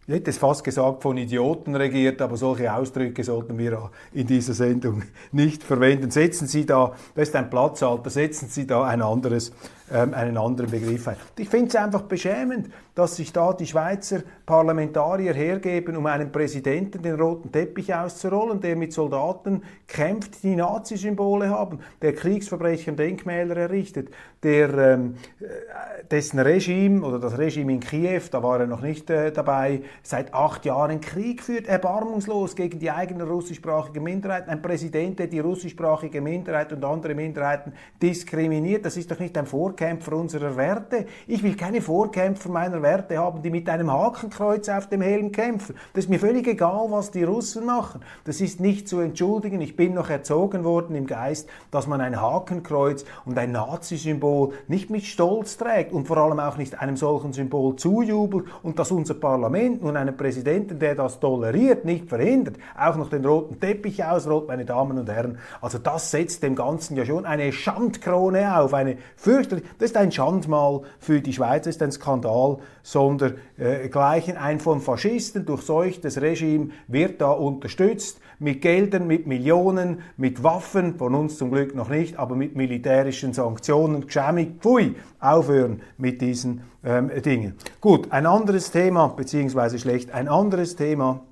ich 0.07 0.15
hätte 0.15 0.31
es 0.31 0.39
fast 0.39 0.65
gesagt, 0.65 1.03
von 1.03 1.17
Idioten 1.17 1.77
regiert, 1.77 2.21
aber 2.21 2.37
solche 2.37 2.75
Ausdrücke 2.75 3.23
sollten 3.23 3.57
wir 3.57 3.91
in 4.13 4.27
dieser 4.27 4.53
Sendung 4.53 5.05
nicht 5.33 5.63
verwenden. 5.63 6.11
Setzen 6.11 6.49
Sie 6.49 6.67
da, 6.67 6.95
das 7.15 7.29
ist 7.29 7.37
ein 7.37 7.49
Platzhalter, 7.49 8.11
setzen 8.11 8.49
Sie 8.49 8.67
da 8.67 8.85
ein 8.85 9.01
anderes 9.01 9.53
ähm, 9.93 10.15
einen 10.15 10.37
anderen 10.37 10.71
Begriff 10.71 11.07
ein. 11.09 11.17
Ich 11.39 11.49
finde 11.49 11.69
es 11.69 11.77
einfach 11.77 12.03
beschämend, 12.03 12.71
dass 12.95 13.17
sich 13.17 13.33
da 13.33 13.53
die 13.53 13.67
Schweizer 13.67 14.23
Parlamentarier 14.47 15.35
hergeben, 15.35 15.97
um 15.97 16.07
einen 16.07 16.33
Präsidenten 16.33 17.03
den 17.03 17.15
roten 17.15 17.53
Teppich 17.53 17.95
auszurollen, 17.95 18.61
der 18.61 18.77
mit 18.77 18.93
Soldaten 18.93 19.63
kämpft, 19.87 20.43
die 20.43 20.57
Nazi-Symbole 20.57 21.51
haben, 21.51 21.81
der 22.01 22.15
Kriegsverbrechen 22.15 22.97
Denkmäler 22.97 23.57
errichtet, 23.57 24.11
der 24.43 24.73
ähm, 24.75 25.15
äh, 25.41 26.05
dessen 26.11 26.39
Regime 26.41 27.05
oder 27.05 27.19
das 27.19 27.39
Regime 27.39 27.73
in 27.73 27.81
Kiew, 27.81 28.23
da 28.31 28.43
war 28.43 28.61
er 28.61 28.67
noch 28.67 28.81
nicht 28.81 29.09
äh, 29.11 29.31
dabei, 29.31 29.83
seit 30.03 30.35
acht 30.35 30.65
Jahren 30.65 31.01
Krieg 31.01 31.43
führt, 31.43 31.67
erbarmungslos 31.67 32.57
gegen 32.57 32.79
die 32.79 32.91
eigene 32.91 33.25
russischsprachige 33.25 34.01
Minderheit. 34.01 34.49
Ein 34.49 34.63
Präsident, 34.63 35.19
der 35.19 35.29
die 35.29 35.41
russischsprachige 35.41 36.21
Minderheit 36.21 36.73
und 36.73 36.85
andere 36.85 37.15
Minderheiten 37.15 37.73
diskriminiert, 38.01 38.85
das 38.85 38.97
ist 38.97 39.11
doch 39.11 39.19
nicht 39.19 39.37
ein 39.39 39.47
Vorkehr 39.47 39.82
Vorkämpfer 39.83 40.13
unserer 40.13 40.57
Werte. 40.57 41.07
Ich 41.27 41.43
will 41.43 41.57
keine 41.57 41.81
Vorkämpfer 41.81 42.49
meiner 42.51 42.83
Werte 42.83 43.19
haben, 43.19 43.43
die 43.43 43.51
mit 43.51 43.69
einem 43.69 43.91
Hakenkreuz 43.91 44.69
auf 44.69 44.89
dem 44.89 45.01
Helm 45.01 45.33
kämpfen. 45.33 45.75
Das 45.93 46.05
ist 46.05 46.09
mir 46.09 46.21
völlig 46.21 46.47
egal, 46.47 46.87
was 46.91 47.11
die 47.11 47.25
Russen 47.25 47.67
machen. 47.67 48.01
Das 48.23 48.41
ist 48.41 48.61
nicht 48.61 48.89
zu 48.89 49.01
entschuldigen. 49.01 49.61
Ich 49.61 49.75
bin 49.75 49.95
noch 49.95 50.09
erzogen 50.09 50.63
worden 50.63 50.95
im 50.95 51.09
Geist, 51.09 51.49
dass 51.73 51.89
man 51.89 52.01
ein 52.01 52.21
Hakenkreuz 52.21 53.05
und 53.25 53.37
ein 53.37 53.51
Nazi-Symbol 53.51 54.53
nicht 54.69 54.89
mit 54.89 55.03
Stolz 55.03 55.57
trägt 55.57 55.93
und 55.93 56.07
vor 56.07 56.17
allem 56.19 56.39
auch 56.39 56.59
nicht 56.59 56.81
einem 56.81 56.97
solchen 56.97 57.33
Symbol 57.33 57.75
zujubelt 57.75 58.45
und 58.63 58.79
dass 58.79 58.93
unser 58.93 59.15
Parlament 59.15 59.83
nun 59.83 59.97
einen 59.97 60.17
Präsidenten, 60.17 60.79
der 60.79 60.95
das 60.95 61.19
toleriert, 61.19 61.85
nicht 61.85 62.09
verhindert, 62.09 62.57
auch 62.79 62.95
noch 62.95 63.11
den 63.11 63.25
roten 63.25 63.59
Teppich 63.59 64.05
ausrollt, 64.05 64.47
meine 64.47 64.65
Damen 64.65 64.97
und 64.97 65.11
Herren. 65.11 65.39
Also 65.61 65.79
das 65.79 66.13
setzt 66.13 66.45
dem 66.45 66.55
Ganzen 66.55 66.97
ja 66.97 67.05
schon 67.05 67.27
eine 67.27 67.51
Schandkrone 67.51 68.57
auf, 68.61 68.75
eine 68.75 68.99
fürchterliche, 69.17 69.62
das 69.79 69.91
ist 69.91 69.97
ein 69.97 70.13
Schandmal 70.13 70.83
für 70.99 71.21
die 71.21 71.33
Schweiz, 71.33 71.65
das 71.65 71.77
ist 71.77 71.83
ein 71.83 71.93
Skandal, 71.93 72.59
sondern 72.83 73.35
äh, 73.59 73.89
gleichen 73.89 74.37
ein 74.37 74.61
von 74.61 74.81
Faschisten 74.81 75.47
durchseuchtes 75.47 76.21
Regime 76.21 76.71
wird 76.89 77.21
da 77.21 77.31
unterstützt 77.31 78.21
mit 78.39 78.61
Geldern, 78.61 79.07
mit 79.07 79.27
Millionen, 79.27 80.01
mit 80.17 80.43
Waffen, 80.43 80.97
von 80.97 81.15
uns 81.15 81.39
zum 81.39 81.51
Glück 81.51 81.75
noch 81.75 81.89
nicht, 81.89 82.19
aber 82.19 82.35
mit 82.35 82.57
militärischen 82.57 83.33
Sanktionen. 83.33 84.07
Geschämig, 84.07 84.61
pfui, 84.61 84.97
aufhören 85.21 85.81
mit 85.97 86.21
diesen 86.21 86.63
ähm, 86.85 87.11
Dingen. 87.25 87.55
Gut, 87.81 88.11
ein 88.11 88.27
anderes 88.27 88.71
Thema, 88.71 89.09
beziehungsweise 89.09 89.79
schlecht, 89.79 90.13
ein 90.13 90.29
anderes 90.29 90.77
Thema 90.77 91.23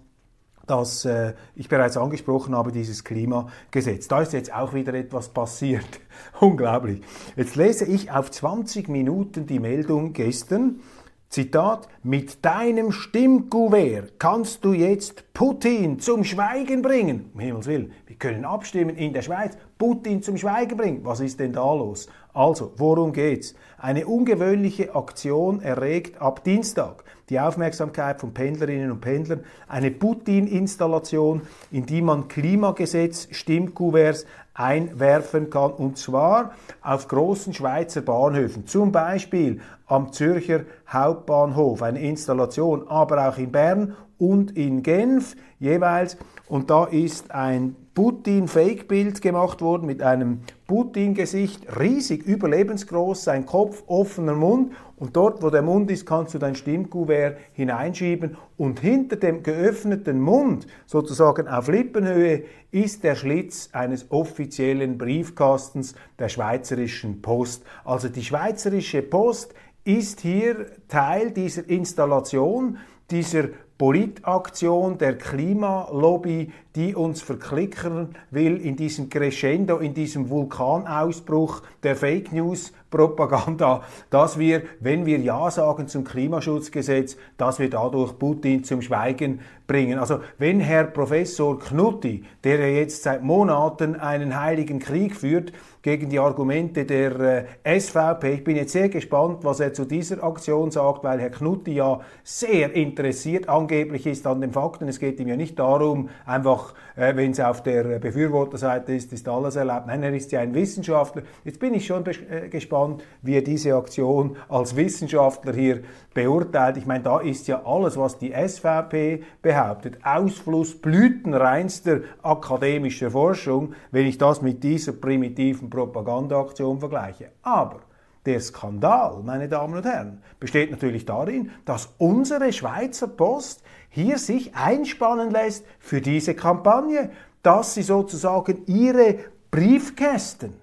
das 0.71 1.05
äh, 1.05 1.35
ich 1.55 1.69
bereits 1.69 1.97
angesprochen 1.97 2.55
habe, 2.55 2.73
dieses 2.73 3.05
Klimagesetz. 3.05 4.09
Da 4.09 4.23
ist 4.23 4.33
jetzt 4.33 4.53
auch 4.53 4.73
wieder 4.73 4.95
etwas 4.95 5.29
passiert. 5.29 6.01
Unglaublich. 6.41 7.03
Jetzt 7.37 7.57
lese 7.57 7.85
ich 7.85 8.11
auf 8.11 8.31
20 8.31 8.89
Minuten 8.89 9.47
die 9.47 9.59
Meldung 9.59 10.13
gestern. 10.13 10.81
Zitat, 11.29 11.87
mit 12.03 12.45
deinem 12.45 12.91
Stimmkuvert 12.91 14.19
kannst 14.19 14.65
du 14.65 14.73
jetzt 14.73 15.33
Putin 15.33 16.01
zum 16.01 16.25
Schweigen 16.25 16.83
bringen. 16.83 17.31
Um 17.35 17.41
Himmels 17.41 17.69
Willen, 17.69 17.93
wir 18.09 18.17
können 18.17 18.45
abstimmen 18.45 18.97
in 18.97 19.13
der 19.13 19.23
Schweiz, 19.23 19.57
Putin 19.79 20.23
zum 20.23 20.37
Schweigen 20.37 20.77
bringen. 20.77 21.05
Was 21.05 21.21
ist 21.21 21.39
denn 21.39 21.53
da 21.53 21.73
los? 21.73 22.09
Also, 22.35 22.73
worum 22.79 23.13
geht's? 23.13 23.55
Eine 23.79 24.09
ungewöhnliche 24.09 24.97
Aktion 24.97 25.63
erregt 25.63 26.21
ab 26.21 26.43
Dienstag 26.43 27.05
die 27.31 27.41
Aufmerksamkeit 27.41 28.21
von 28.21 28.35
Pendlerinnen 28.35 28.91
und 28.91 29.01
Pendlern. 29.01 29.45
Eine 29.69 29.91
Putin-Installation, 29.91 31.43
in 31.71 31.87
die 31.87 32.03
man 32.03 32.29
Klimagesetz, 32.29 33.29
Stimmkuverts 33.31 34.27
einwerfen 34.53 35.49
kann, 35.49 35.71
und 35.71 35.97
zwar 35.97 36.53
auf 36.83 37.09
großen 37.09 37.55
Schweizer 37.55 38.03
Bahnhöfen, 38.03 38.67
zum 38.67 38.93
Beispiel 38.93 39.61
am 39.91 40.13
Zürcher 40.13 40.61
Hauptbahnhof, 40.89 41.83
eine 41.83 42.01
Installation, 42.01 42.87
aber 42.89 43.29
auch 43.29 43.39
in 43.39 43.51
Bern 43.51 43.97
und 44.19 44.57
in 44.57 44.83
Genf 44.83 45.35
jeweils. 45.59 46.17
Und 46.49 46.71
da 46.71 46.85
ist 46.85 47.33
ein 47.33 47.75
Putin-Fake-Bild 47.95 49.21
gemacht 49.21 49.61
worden 49.63 49.87
mit 49.87 50.03
einem 50.03 50.41
Putin-Gesicht, 50.69 51.67
riesig, 51.79 52.25
überlebensgroß, 52.25 53.25
sein 53.25 53.47
Kopf, 53.47 53.83
offener 53.89 54.35
Mund 54.35 54.73
und 54.97 55.17
dort, 55.17 55.43
wo 55.43 55.51
der 55.51 55.63
Mund 55.63 55.91
ist, 55.91 56.07
kannst 56.07 56.35
du 56.35 56.39
dein 56.39 56.55
Stimmkuvert 56.55 57.39
hineinschieben 57.53 58.37
und 58.57 58.81
hinter 58.81 59.17
dem 59.17 59.43
geöffneten 59.43 60.21
Mund, 60.21 60.67
sozusagen 60.87 61.49
auf 61.49 61.69
Lippenhöhe, 61.69 62.45
ist 62.71 63.03
der 63.03 63.17
Schlitz 63.17 63.71
eines 63.73 64.11
offiziellen 64.11 64.99
Briefkastens 64.99 65.95
der 66.19 66.29
Schweizerischen 66.29 67.23
Post. 67.23 67.65
Also 67.85 68.09
die 68.09 68.23
Schweizerische 68.23 69.03
Post 69.03 69.55
ist 69.85 70.21
hier 70.21 70.67
Teil 70.89 71.31
dieser 71.31 71.69
Installation, 71.69 72.79
dieser 73.11 73.49
Politaktion 73.81 74.99
der 74.99 75.17
Klimalobby, 75.17 76.53
die 76.77 76.95
uns 76.95 77.23
verklickern 77.23 78.15
will 78.31 78.59
in 78.59 78.77
diesem 78.77 79.09
Crescendo, 79.09 79.79
in 79.79 79.95
diesem 79.95 80.29
Vulkanausbruch 80.29 81.63
der 81.83 81.97
Fake 81.97 82.31
News 82.31 82.75
Propaganda, 82.91 83.83
dass 84.11 84.39
wir, 84.39 84.65
wenn 84.81 85.07
wir 85.07 85.19
Ja 85.21 85.51
sagen 85.51 85.89
zum 85.89 86.05
Klimaschutzgesetz, 86.05 87.17
dass 87.39 87.59
wir 87.59 87.71
dadurch 87.71 88.19
Putin 88.19 88.65
zum 88.65 88.83
Schweigen 88.83 89.41
bringen. 89.67 89.99
Also 89.99 90.21
wenn 90.37 90.61
Herr 90.61 90.85
Professor 90.85 91.59
Knutti, 91.59 92.25
der 92.45 92.59
ja 92.59 92.67
jetzt 92.81 93.05
seit 93.05 93.23
Monaten 93.23 93.97
einen 93.97 94.39
heiligen 94.39 94.79
Krieg 94.79 95.17
führt, 95.17 95.53
gegen 95.83 96.11
die 96.11 96.19
Argumente 96.19 96.85
der 96.85 97.47
äh, 97.65 97.81
SVP. 97.81 98.35
Ich 98.35 98.45
bin 98.45 98.57
jetzt 98.57 98.73
sehr 98.73 98.89
gespannt, 98.89 99.39
was 99.43 99.61
er 99.61 99.73
zu 99.73 99.85
dieser 99.85 100.23
Aktion 100.23 100.71
sagt, 100.71 101.05
weil 101.05 101.21
Herr 101.21 101.31
Knutti 101.31 101.73
ja 101.73 102.01
sehr 102.23 102.75
interessiert 102.75 103.49
angeblich 103.49 104.07
ist 104.07 104.27
an 104.27 104.41
den 104.41 104.53
Fakten. 104.53 104.89
Es 104.89 104.99
geht 104.99 105.19
ihm 105.21 105.29
ja 105.29 105.37
nicht 105.37 105.59
darum, 105.59 106.11
einfach, 106.27 106.75
äh, 106.97 107.17
wenn 107.17 107.31
es 107.31 107.41
auf 107.41 107.63
der 107.63 107.99
Befürworterseite 107.99 108.93
ist, 108.93 109.13
ist 109.13 109.29
alles 109.29 109.57
erlaubt. 109.57 109.87
Nein, 109.87 110.03
er 110.03 110.13
ist 110.13 110.33
ja 110.33 110.41
ein 110.41 110.55
Wissenschaftler. 110.55 111.23
Jetzt 111.45 111.59
bin 111.59 111.73
ich 111.75 111.87
schon 111.87 112.05
äh, 112.07 112.49
gespannt, 112.49 113.03
wie 113.23 113.37
er 113.37 113.43
diese 113.43 113.75
Aktion 113.75 114.37
als 114.49 114.77
Wissenschaftler 114.77 115.55
hier 115.55 115.81
beurteilt. 116.13 116.77
Ich 116.77 116.87
meine, 116.87 117.05
da 117.05 117.21
ist 117.21 117.49
ja 117.49 117.65
alles, 117.65 117.97
was 117.97 118.19
die 118.19 118.33
SVP 118.33 119.23
behauptet, 119.43 119.99
Ausfluss 120.03 120.75
blütenreinster 120.75 122.01
akademischer 122.23 123.11
Forschung, 123.11 123.75
wenn 123.91 124.07
ich 124.07 124.19
das 124.19 124.43
mit 124.43 124.63
dieser 124.63 124.93
primitiven 124.93 125.70
Propagandaaktion 125.71 126.81
vergleiche. 126.81 127.31
Aber 127.43 127.81
der 128.27 128.41
Skandal, 128.41 129.23
meine 129.25 129.49
Damen 129.49 129.75
und 129.75 129.87
Herren, 129.87 130.23
besteht 130.39 130.71
natürlich 130.71 131.07
darin, 131.07 131.51
dass 131.65 131.95
unsere 131.99 132.53
Schweizer 132.53 133.09
Post 133.09 133.63
hier 133.89 134.19
sich 134.19 134.55
einspannen 134.55 135.31
lässt 135.31 135.65
für 135.79 136.01
diese 136.01 136.35
Kampagne, 136.35 137.11
dass 137.43 137.75
sie 137.75 137.83
sozusagen 137.83 138.65
ihre 138.67 139.19
Briefkästen 139.51 140.61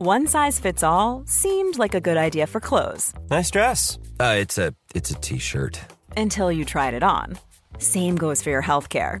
One 0.00 0.28
size 0.28 0.60
fits 0.60 0.84
all 0.84 1.24
seemed 1.26 1.76
like 1.76 1.96
a 1.96 2.00
good 2.00 2.16
idea 2.16 2.46
for 2.46 2.60
clothes. 2.60 3.12
Nice 3.30 3.50
dress. 3.50 3.98
Uh, 4.20 4.36
it's 4.38 4.56
a 4.56 4.72
it's 4.94 5.10
a 5.10 5.14
t-shirt. 5.14 5.80
Until 6.16 6.52
you 6.52 6.64
tried 6.64 6.94
it 6.94 7.02
on. 7.02 7.36
Same 7.78 8.14
goes 8.14 8.40
for 8.40 8.50
your 8.50 8.62
healthcare. 8.62 9.20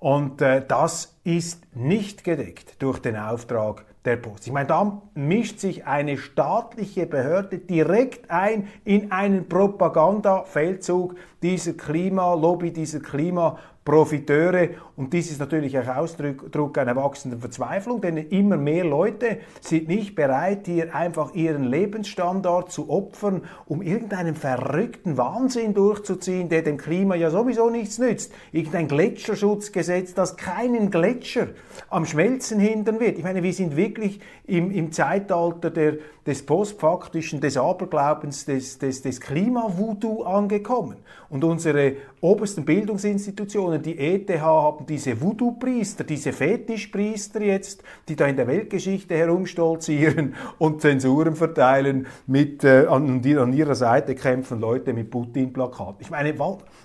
Und 0.00 0.40
äh, 0.40 0.64
das 0.66 1.14
ist 1.24 1.62
nicht 1.74 2.24
gedeckt 2.24 2.82
durch 2.82 2.98
den 3.00 3.16
Auftrag 3.16 3.84
der 4.06 4.16
Post. 4.16 4.46
Ich 4.46 4.52
meine, 4.52 4.66
da 4.66 5.02
mischt 5.14 5.58
sich 5.58 5.86
eine 5.86 6.16
staatliche 6.16 7.06
Behörde 7.06 7.58
direkt 7.58 8.30
ein 8.30 8.68
in 8.84 9.12
einen 9.12 9.46
Propagandafeldzug 9.46 11.16
dieser 11.42 11.74
Klimalobby, 11.74 12.72
dieser 12.72 13.00
Klima 13.00 13.58
Profiteure. 13.90 14.68
Und 14.96 15.12
dies 15.12 15.32
ist 15.32 15.40
natürlich 15.40 15.76
auch 15.76 15.96
Ausdruck 15.96 16.78
einer 16.78 16.94
wachsenden 16.94 17.40
Verzweiflung, 17.40 18.00
denn 18.00 18.18
immer 18.18 18.56
mehr 18.56 18.84
Leute 18.84 19.38
sind 19.60 19.88
nicht 19.88 20.14
bereit, 20.14 20.66
hier 20.66 20.94
einfach 20.94 21.34
ihren 21.34 21.64
Lebensstandard 21.64 22.70
zu 22.70 22.88
opfern, 22.88 23.42
um 23.66 23.82
irgendeinen 23.82 24.36
verrückten 24.36 25.16
Wahnsinn 25.16 25.74
durchzuziehen, 25.74 26.48
der 26.48 26.62
dem 26.62 26.76
Klima 26.76 27.16
ja 27.16 27.30
sowieso 27.30 27.68
nichts 27.68 27.98
nützt. 27.98 28.32
Irgendein 28.52 28.86
Gletscherschutzgesetz, 28.86 30.14
das 30.14 30.36
keinen 30.36 30.92
Gletscher 30.92 31.48
am 31.88 32.06
Schmelzen 32.06 32.60
hindern 32.60 33.00
wird. 33.00 33.18
Ich 33.18 33.24
meine, 33.24 33.42
wir 33.42 33.52
sind 33.52 33.74
wirklich 33.74 34.20
im, 34.46 34.70
im 34.70 34.92
Zeitalter 34.92 35.70
der, 35.70 35.94
des 36.26 36.46
postfaktischen, 36.46 37.40
des 37.40 37.56
Aberglaubens, 37.56 38.44
des, 38.44 38.78
des, 38.78 39.02
des 39.02 39.20
Klima-Voodoo 39.20 40.22
angekommen. 40.22 40.96
Und 41.28 41.42
unsere 41.42 41.94
obersten 42.20 42.64
Bildungsinstitutionen, 42.64 43.82
die 43.82 43.98
ETH, 43.98 44.28
haben 44.40 44.86
diese 44.86 45.20
Voodoo-Priester, 45.20 46.04
diese 46.04 46.32
Fetischpriester 46.32 47.40
jetzt, 47.40 47.82
die 48.08 48.16
da 48.16 48.26
in 48.26 48.36
der 48.36 48.46
Weltgeschichte 48.46 49.16
herumstolzieren 49.16 50.34
und 50.58 50.82
Zensuren 50.82 51.34
verteilen, 51.34 52.06
mit, 52.26 52.62
äh, 52.64 52.86
an, 52.86 53.22
an 53.24 53.52
ihrer 53.52 53.74
Seite 53.74 54.14
kämpfen 54.14 54.60
Leute 54.60 54.92
mit 54.92 55.10
Putin-Plakaten. 55.10 56.00
Ich 56.00 56.10
meine, 56.10 56.34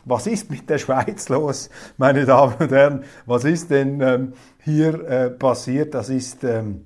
was 0.05 0.27
ist 0.27 0.49
mit 0.49 0.69
der 0.69 0.77
Schweiz 0.77 1.29
los, 1.29 1.69
meine 1.97 2.25
Damen 2.25 2.55
und 2.59 2.71
Herren? 2.71 3.03
Was 3.25 3.43
ist 3.43 3.69
denn 3.71 4.01
ähm, 4.01 4.33
hier 4.63 4.93
äh, 5.07 5.29
passiert? 5.29 5.93
Das 5.93 6.09
ist... 6.09 6.43
Ähm, 6.43 6.85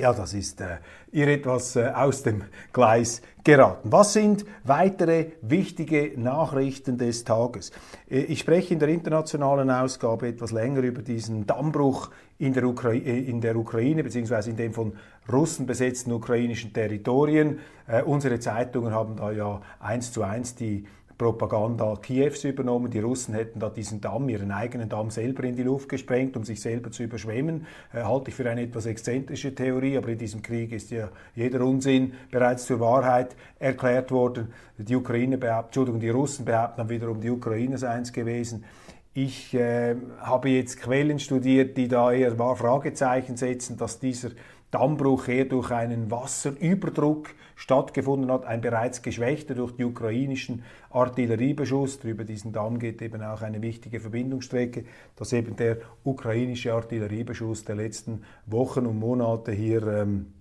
ja, 0.00 0.12
das 0.12 0.34
ist 0.34 0.60
äh, 0.60 0.78
ihr 1.12 1.28
etwas 1.28 1.76
äh, 1.76 1.90
aus 1.94 2.22
dem 2.22 2.44
Gleis 2.72 3.22
geraten. 3.44 3.92
Was 3.92 4.12
sind 4.12 4.44
weitere 4.64 5.32
wichtige 5.42 6.12
Nachrichten 6.16 6.98
des 6.98 7.24
Tages? 7.24 7.70
Äh, 8.10 8.20
ich 8.20 8.40
spreche 8.40 8.74
in 8.74 8.80
der 8.80 8.88
internationalen 8.88 9.70
Ausgabe 9.70 10.28
etwas 10.28 10.52
länger 10.52 10.80
über 10.82 11.02
diesen 11.02 11.46
Dammbruch 11.46 12.10
in 12.38 12.52
der, 12.52 12.64
Ukra 12.64 12.92
äh, 12.92 12.98
in 12.98 13.40
der 13.40 13.56
Ukraine 13.56 14.02
beziehungsweise 14.02 14.50
in 14.50 14.56
den 14.56 14.72
von 14.72 14.94
Russen 15.30 15.66
besetzten 15.66 16.12
ukrainischen 16.12 16.72
Territorien. 16.72 17.58
Äh, 17.86 18.02
unsere 18.02 18.40
Zeitungen 18.40 18.92
haben 18.92 19.16
da 19.16 19.30
ja 19.30 19.60
eins 19.78 20.12
zu 20.12 20.22
eins 20.22 20.54
die 20.54 20.86
Propaganda 21.20 21.96
Kiews 22.00 22.44
übernommen. 22.44 22.90
Die 22.90 22.98
Russen 22.98 23.34
hätten 23.34 23.60
da 23.60 23.68
diesen 23.68 24.00
Damm, 24.00 24.30
ihren 24.30 24.50
eigenen 24.50 24.88
Damm 24.88 25.10
selber 25.10 25.44
in 25.44 25.54
die 25.54 25.62
Luft 25.62 25.90
gesprengt, 25.90 26.34
um 26.34 26.44
sich 26.44 26.62
selber 26.62 26.90
zu 26.90 27.02
überschwemmen. 27.02 27.66
Äh, 27.92 28.04
halte 28.04 28.30
ich 28.30 28.34
für 28.34 28.48
eine 28.48 28.62
etwas 28.62 28.86
exzentrische 28.86 29.54
Theorie, 29.54 29.98
aber 29.98 30.08
in 30.08 30.16
diesem 30.16 30.40
Krieg 30.40 30.72
ist 30.72 30.90
ja 30.90 31.10
jeder 31.34 31.60
Unsinn 31.60 32.14
bereits 32.30 32.64
zur 32.64 32.80
Wahrheit 32.80 33.36
erklärt 33.58 34.10
worden. 34.10 34.54
Die 34.78 34.96
Ukraine 34.96 35.36
behaupten, 35.36 35.66
Entschuldigung, 35.66 36.00
die 36.00 36.08
Russen 36.08 36.46
behaupten 36.46 36.78
dann 36.78 36.88
wiederum, 36.88 37.20
die 37.20 37.28
Ukraine 37.28 37.76
seien 37.76 38.04
gewesen. 38.04 38.64
Ich 39.12 39.52
äh, 39.52 39.96
habe 40.22 40.48
jetzt 40.48 40.80
Quellen 40.80 41.18
studiert, 41.18 41.76
die 41.76 41.88
da 41.88 42.12
eher 42.12 42.34
Fragezeichen 42.34 43.36
setzen, 43.36 43.76
dass 43.76 43.98
dieser 43.98 44.30
Dammbruch 44.70 45.28
eher 45.28 45.44
durch 45.44 45.70
einen 45.70 46.10
Wasserüberdruck 46.10 47.28
stattgefunden 47.60 48.32
hat, 48.32 48.46
ein 48.46 48.62
bereits 48.62 49.02
geschwächter 49.02 49.54
durch 49.54 49.72
die 49.72 49.84
ukrainischen 49.84 50.62
Artilleriebeschuss. 50.88 52.02
Über 52.04 52.24
diesen 52.24 52.52
Damm 52.52 52.78
geht 52.78 53.02
eben 53.02 53.22
auch 53.22 53.42
eine 53.42 53.60
wichtige 53.60 54.00
Verbindungsstrecke, 54.00 54.86
dass 55.16 55.34
eben 55.34 55.56
der 55.56 55.76
ukrainische 56.02 56.72
Artilleriebeschuss 56.72 57.66
der 57.66 57.76
letzten 57.76 58.24
Wochen 58.46 58.86
und 58.86 58.98
Monate 58.98 59.52
hier 59.52 59.86
ähm, 59.86 60.32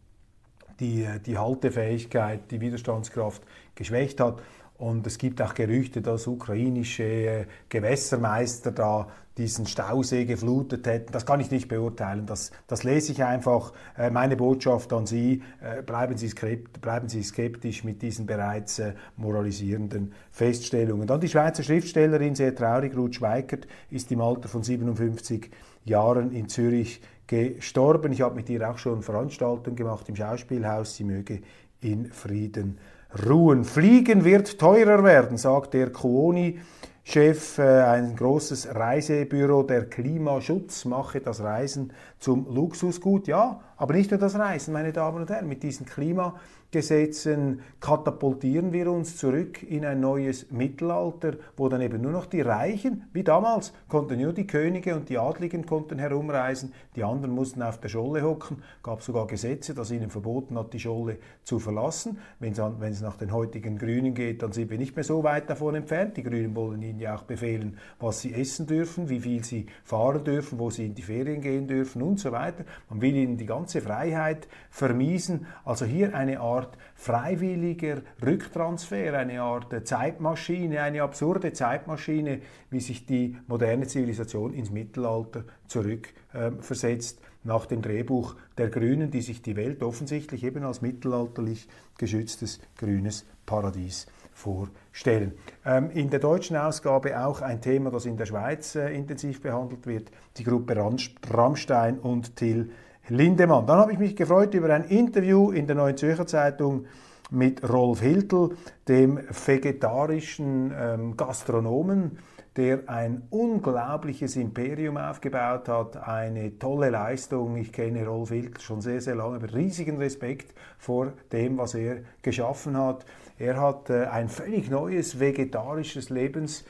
die, 0.79 1.05
die 1.25 1.37
Haltefähigkeit, 1.37 2.49
die 2.51 2.61
Widerstandskraft 2.61 3.41
geschwächt 3.75 4.21
hat. 4.21 4.41
Und 4.79 5.05
es 5.05 5.17
gibt 5.17 5.41
auch 5.41 5.55
Gerüchte, 5.55 6.01
dass 6.01 6.25
ukrainische 6.25 7.03
äh, 7.03 7.45
Gewässermeister 7.67 8.71
da 8.71 9.09
diesen 9.37 9.67
Stausee 9.67 10.23
geflutet 10.23 10.87
hätten. 10.87 11.11
Das 11.11 11.25
kann 11.25 11.41
ich 11.41 11.51
nicht 11.51 11.67
beurteilen. 11.67 12.25
Das, 12.25 12.51
das 12.65 12.85
lese 12.85 13.11
ich 13.11 13.21
einfach. 13.21 13.73
Äh, 13.97 14.09
meine 14.09 14.37
Botschaft 14.37 14.93
an 14.93 15.05
Sie, 15.05 15.43
äh, 15.61 15.81
bleiben, 15.81 16.15
Sie 16.15 16.33
bleiben 16.81 17.09
Sie 17.09 17.21
skeptisch 17.23 17.83
mit 17.83 18.01
diesen 18.01 18.25
bereits 18.25 18.81
moralisierenden 19.17 20.13
Feststellungen. 20.31 21.07
Dann 21.07 21.19
die 21.19 21.27
Schweizer 21.27 21.61
Schriftstellerin, 21.61 22.35
sehr 22.35 22.55
traurig, 22.55 22.95
Ruth 22.95 23.15
Schweikert, 23.15 23.67
ist 23.91 24.09
im 24.13 24.21
Alter 24.21 24.47
von 24.47 24.63
57 24.63 25.51
Jahren 25.83 26.31
in 26.31 26.47
Zürich 26.47 27.01
gestorben. 27.27 28.13
Ich 28.13 28.21
habe 28.21 28.35
mit 28.35 28.49
ihr 28.49 28.69
auch 28.69 28.77
schon 28.77 29.03
Veranstaltungen 29.03 29.75
gemacht 29.75 30.07
im 30.07 30.15
Schauspielhaus. 30.15 30.95
Sie 30.95 31.03
möge 31.03 31.41
in 31.81 32.13
Frieden 32.13 32.77
ruhen. 33.25 33.63
Fliegen 33.63 34.23
wird 34.23 34.59
teurer 34.59 35.03
werden, 35.03 35.37
sagt 35.37 35.73
der 35.73 35.91
Kuoni. 35.91 36.59
Chef, 37.03 37.57
äh, 37.57 37.81
ein 37.81 38.15
großes 38.15 38.75
Reisebüro, 38.75 39.63
der 39.63 39.89
Klimaschutz 39.89 40.85
mache 40.85 41.19
das 41.19 41.41
Reisen 41.41 41.91
zum 42.19 42.45
Luxusgut. 42.53 43.27
Ja, 43.27 43.61
aber 43.77 43.95
nicht 43.95 44.11
nur 44.11 44.19
das 44.19 44.37
Reisen, 44.37 44.73
meine 44.73 44.93
Damen 44.93 45.21
und 45.21 45.29
Herren. 45.31 45.47
Mit 45.47 45.63
diesen 45.63 45.87
Klima 45.87 46.35
Gesetzen 46.71 47.61
katapultieren 47.79 48.71
wir 48.73 48.91
uns 48.91 49.17
zurück 49.17 49.63
in 49.63 49.85
ein 49.85 50.01
neues 50.01 50.51
Mittelalter, 50.51 51.33
wo 51.57 51.67
dann 51.67 51.81
eben 51.81 51.99
nur 51.99 52.11
noch 52.11 52.27
die 52.27 52.41
Reichen, 52.41 53.05
wie 53.11 53.23
damals, 53.23 53.73
konnten 53.87 54.21
nur 54.21 54.33
die 54.33 54.45
Könige 54.45 54.95
und 54.95 55.09
die 55.09 55.17
Adligen 55.17 55.65
konnten 55.65 55.97
herumreisen, 55.97 56.71
die 56.95 57.03
anderen 57.03 57.33
mussten 57.33 57.63
auf 57.63 57.79
der 57.79 57.89
Scholle 57.89 58.21
hocken, 58.21 58.61
gab 58.83 59.01
sogar 59.01 59.25
Gesetze, 59.25 59.73
das 59.73 59.89
ihnen 59.89 60.11
verboten 60.11 60.59
hat, 60.59 60.71
die 60.73 60.79
Scholle 60.79 61.17
zu 61.43 61.57
verlassen. 61.57 62.19
Wenn 62.37 62.53
es 62.53 63.01
nach 63.01 63.17
den 63.17 63.33
heutigen 63.33 63.79
Grünen 63.79 64.13
geht, 64.13 64.43
dann 64.43 64.51
sind 64.51 64.69
wir 64.69 64.77
nicht 64.77 64.95
mehr 64.95 65.03
so 65.03 65.23
weit 65.23 65.49
davon 65.49 65.73
entfernt. 65.73 66.17
Die 66.17 66.23
Grünen 66.23 66.55
wollen 66.55 66.83
ihnen 66.83 66.99
ja 66.99 67.15
auch 67.15 67.23
befehlen, 67.23 67.79
was 67.99 68.21
sie 68.21 68.35
essen 68.35 68.67
dürfen, 68.67 69.09
wie 69.09 69.21
viel 69.21 69.43
sie 69.43 69.65
fahren 69.83 70.23
dürfen, 70.23 70.59
wo 70.59 70.69
sie 70.69 70.85
in 70.85 70.93
die 70.93 71.01
Ferien 71.01 71.41
gehen 71.41 71.67
dürfen 71.67 72.03
und 72.03 72.19
so 72.19 72.31
weiter. 72.31 72.63
Man 72.91 73.01
will 73.01 73.15
ihnen 73.15 73.37
die 73.37 73.47
ganze 73.47 73.81
Freiheit 73.81 74.47
vermiesen. 74.69 75.47
Also 75.65 75.85
hier 75.85 76.13
eine 76.13 76.39
Art 76.39 76.58
Art 76.59 76.77
freiwilliger 76.95 78.01
Rücktransfer, 78.25 79.17
eine 79.17 79.41
Art 79.41 79.87
Zeitmaschine, 79.87 80.81
eine 80.81 81.01
absurde 81.03 81.53
Zeitmaschine, 81.53 82.41
wie 82.69 82.81
sich 82.81 83.05
die 83.05 83.37
moderne 83.47 83.87
Zivilisation 83.87 84.53
ins 84.53 84.71
Mittelalter 84.71 85.45
zurückversetzt. 85.67 87.19
Äh, 87.19 87.29
nach 87.43 87.65
dem 87.65 87.81
Drehbuch 87.81 88.35
der 88.57 88.69
Grünen, 88.69 89.11
die 89.11 89.21
sich 89.21 89.41
die 89.41 89.55
Welt 89.55 89.81
offensichtlich 89.81 90.43
eben 90.43 90.63
als 90.63 90.81
mittelalterlich 90.81 91.69
geschütztes 91.97 92.59
grünes 92.77 93.25
Paradies 93.45 94.07
vorstellen. 94.33 95.33
Ähm, 95.65 95.89
in 95.91 96.09
der 96.09 96.19
deutschen 96.19 96.57
Ausgabe 96.57 97.25
auch 97.25 97.41
ein 97.41 97.61
Thema, 97.61 97.91
das 97.91 98.05
in 98.05 98.17
der 98.17 98.25
Schweiz 98.25 98.75
äh, 98.75 98.93
intensiv 98.93 99.41
behandelt 99.41 99.87
wird, 99.87 100.11
die 100.37 100.43
Gruppe 100.43 100.75
Rammstein 100.75 101.99
und 101.99 102.35
Till 102.35 102.71
Lindemann. 103.09 103.65
Dann 103.65 103.77
habe 103.77 103.91
ich 103.91 103.99
mich 103.99 104.15
gefreut 104.15 104.53
über 104.53 104.73
ein 104.73 104.85
Interview 104.85 105.51
in 105.51 105.67
der 105.67 105.75
Neuen 105.75 105.97
Zürcher 105.97 106.27
Zeitung 106.27 106.85
mit 107.31 107.67
Rolf 107.67 108.01
Hiltel, 108.01 108.51
dem 108.87 109.19
vegetarischen 109.29 110.73
ähm, 110.75 111.17
Gastronomen, 111.17 112.17
der 112.55 112.81
ein 112.87 113.23
unglaubliches 113.29 114.35
Imperium 114.35 114.97
aufgebaut 114.97 115.69
hat, 115.69 116.07
eine 116.07 116.57
tolle 116.57 116.89
Leistung. 116.89 117.55
Ich 117.57 117.71
kenne 117.71 118.05
Rolf 118.05 118.29
Hiltel 118.29 118.59
schon 118.61 118.81
sehr, 118.81 119.01
sehr 119.01 119.15
lange, 119.15 119.35
aber 119.35 119.53
riesigen 119.53 119.97
Respekt 119.97 120.53
vor 120.77 121.13
dem, 121.31 121.57
was 121.57 121.75
er 121.75 121.97
geschaffen 122.21 122.75
hat. 122.77 123.05
Er 123.37 123.61
hat 123.61 123.89
äh, 123.89 124.05
ein 124.05 124.27
völlig 124.27 124.69
neues 124.69 125.19
vegetarisches 125.19 126.09
Lebens 126.09 126.65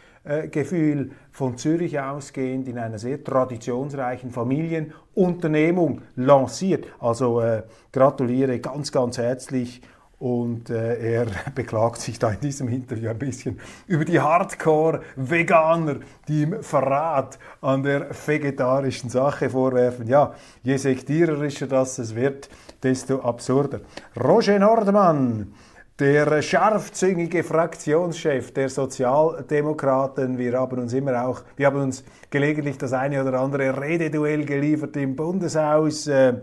Gefühl 0.49 1.11
von 1.31 1.57
Zürich 1.57 1.99
ausgehend 1.99 2.67
in 2.67 2.77
einer 2.77 2.99
sehr 2.99 3.23
traditionsreichen 3.23 4.31
Familienunternehmung 4.31 6.01
lanciert. 6.15 6.85
Also 6.99 7.41
äh, 7.41 7.63
gratuliere 7.91 8.59
ganz, 8.59 8.91
ganz 8.91 9.17
herzlich 9.17 9.81
und 10.19 10.69
äh, 10.69 11.21
er 11.21 11.27
beklagt 11.55 12.01
sich 12.01 12.19
da 12.19 12.31
in 12.31 12.41
diesem 12.41 12.67
Interview 12.67 13.09
ein 13.09 13.17
bisschen 13.17 13.59
über 13.87 14.05
die 14.05 14.19
Hardcore-Veganer, 14.19 15.97
die 16.27 16.41
ihm 16.43 16.61
Verrat 16.61 17.39
an 17.61 17.83
der 17.83 18.09
vegetarischen 18.11 19.09
Sache 19.09 19.49
vorwerfen. 19.49 20.07
Ja, 20.07 20.33
je 20.61 20.77
sektiererischer 20.77 21.67
das 21.67 21.97
es 21.99 22.15
wird, 22.15 22.49
desto 22.83 23.21
absurder. 23.21 23.79
Roger 24.21 24.59
Nordmann 24.59 25.53
der 25.99 26.41
scharfzüngige 26.41 27.43
Fraktionschef 27.43 28.53
der 28.53 28.69
Sozialdemokraten. 28.69 30.37
Wir 30.37 30.57
haben 30.57 30.79
uns 30.79 30.93
immer 30.93 31.25
auch, 31.25 31.41
wir 31.57 31.65
haben 31.65 31.81
uns 31.81 32.05
gelegentlich 32.29 32.77
das 32.77 32.93
eine 32.93 33.21
oder 33.21 33.41
andere 33.41 33.81
Rededuell 33.81 34.45
geliefert 34.45 34.95
im 34.95 35.17
Bundeshaus. 35.17 36.07
Äh, 36.07 36.35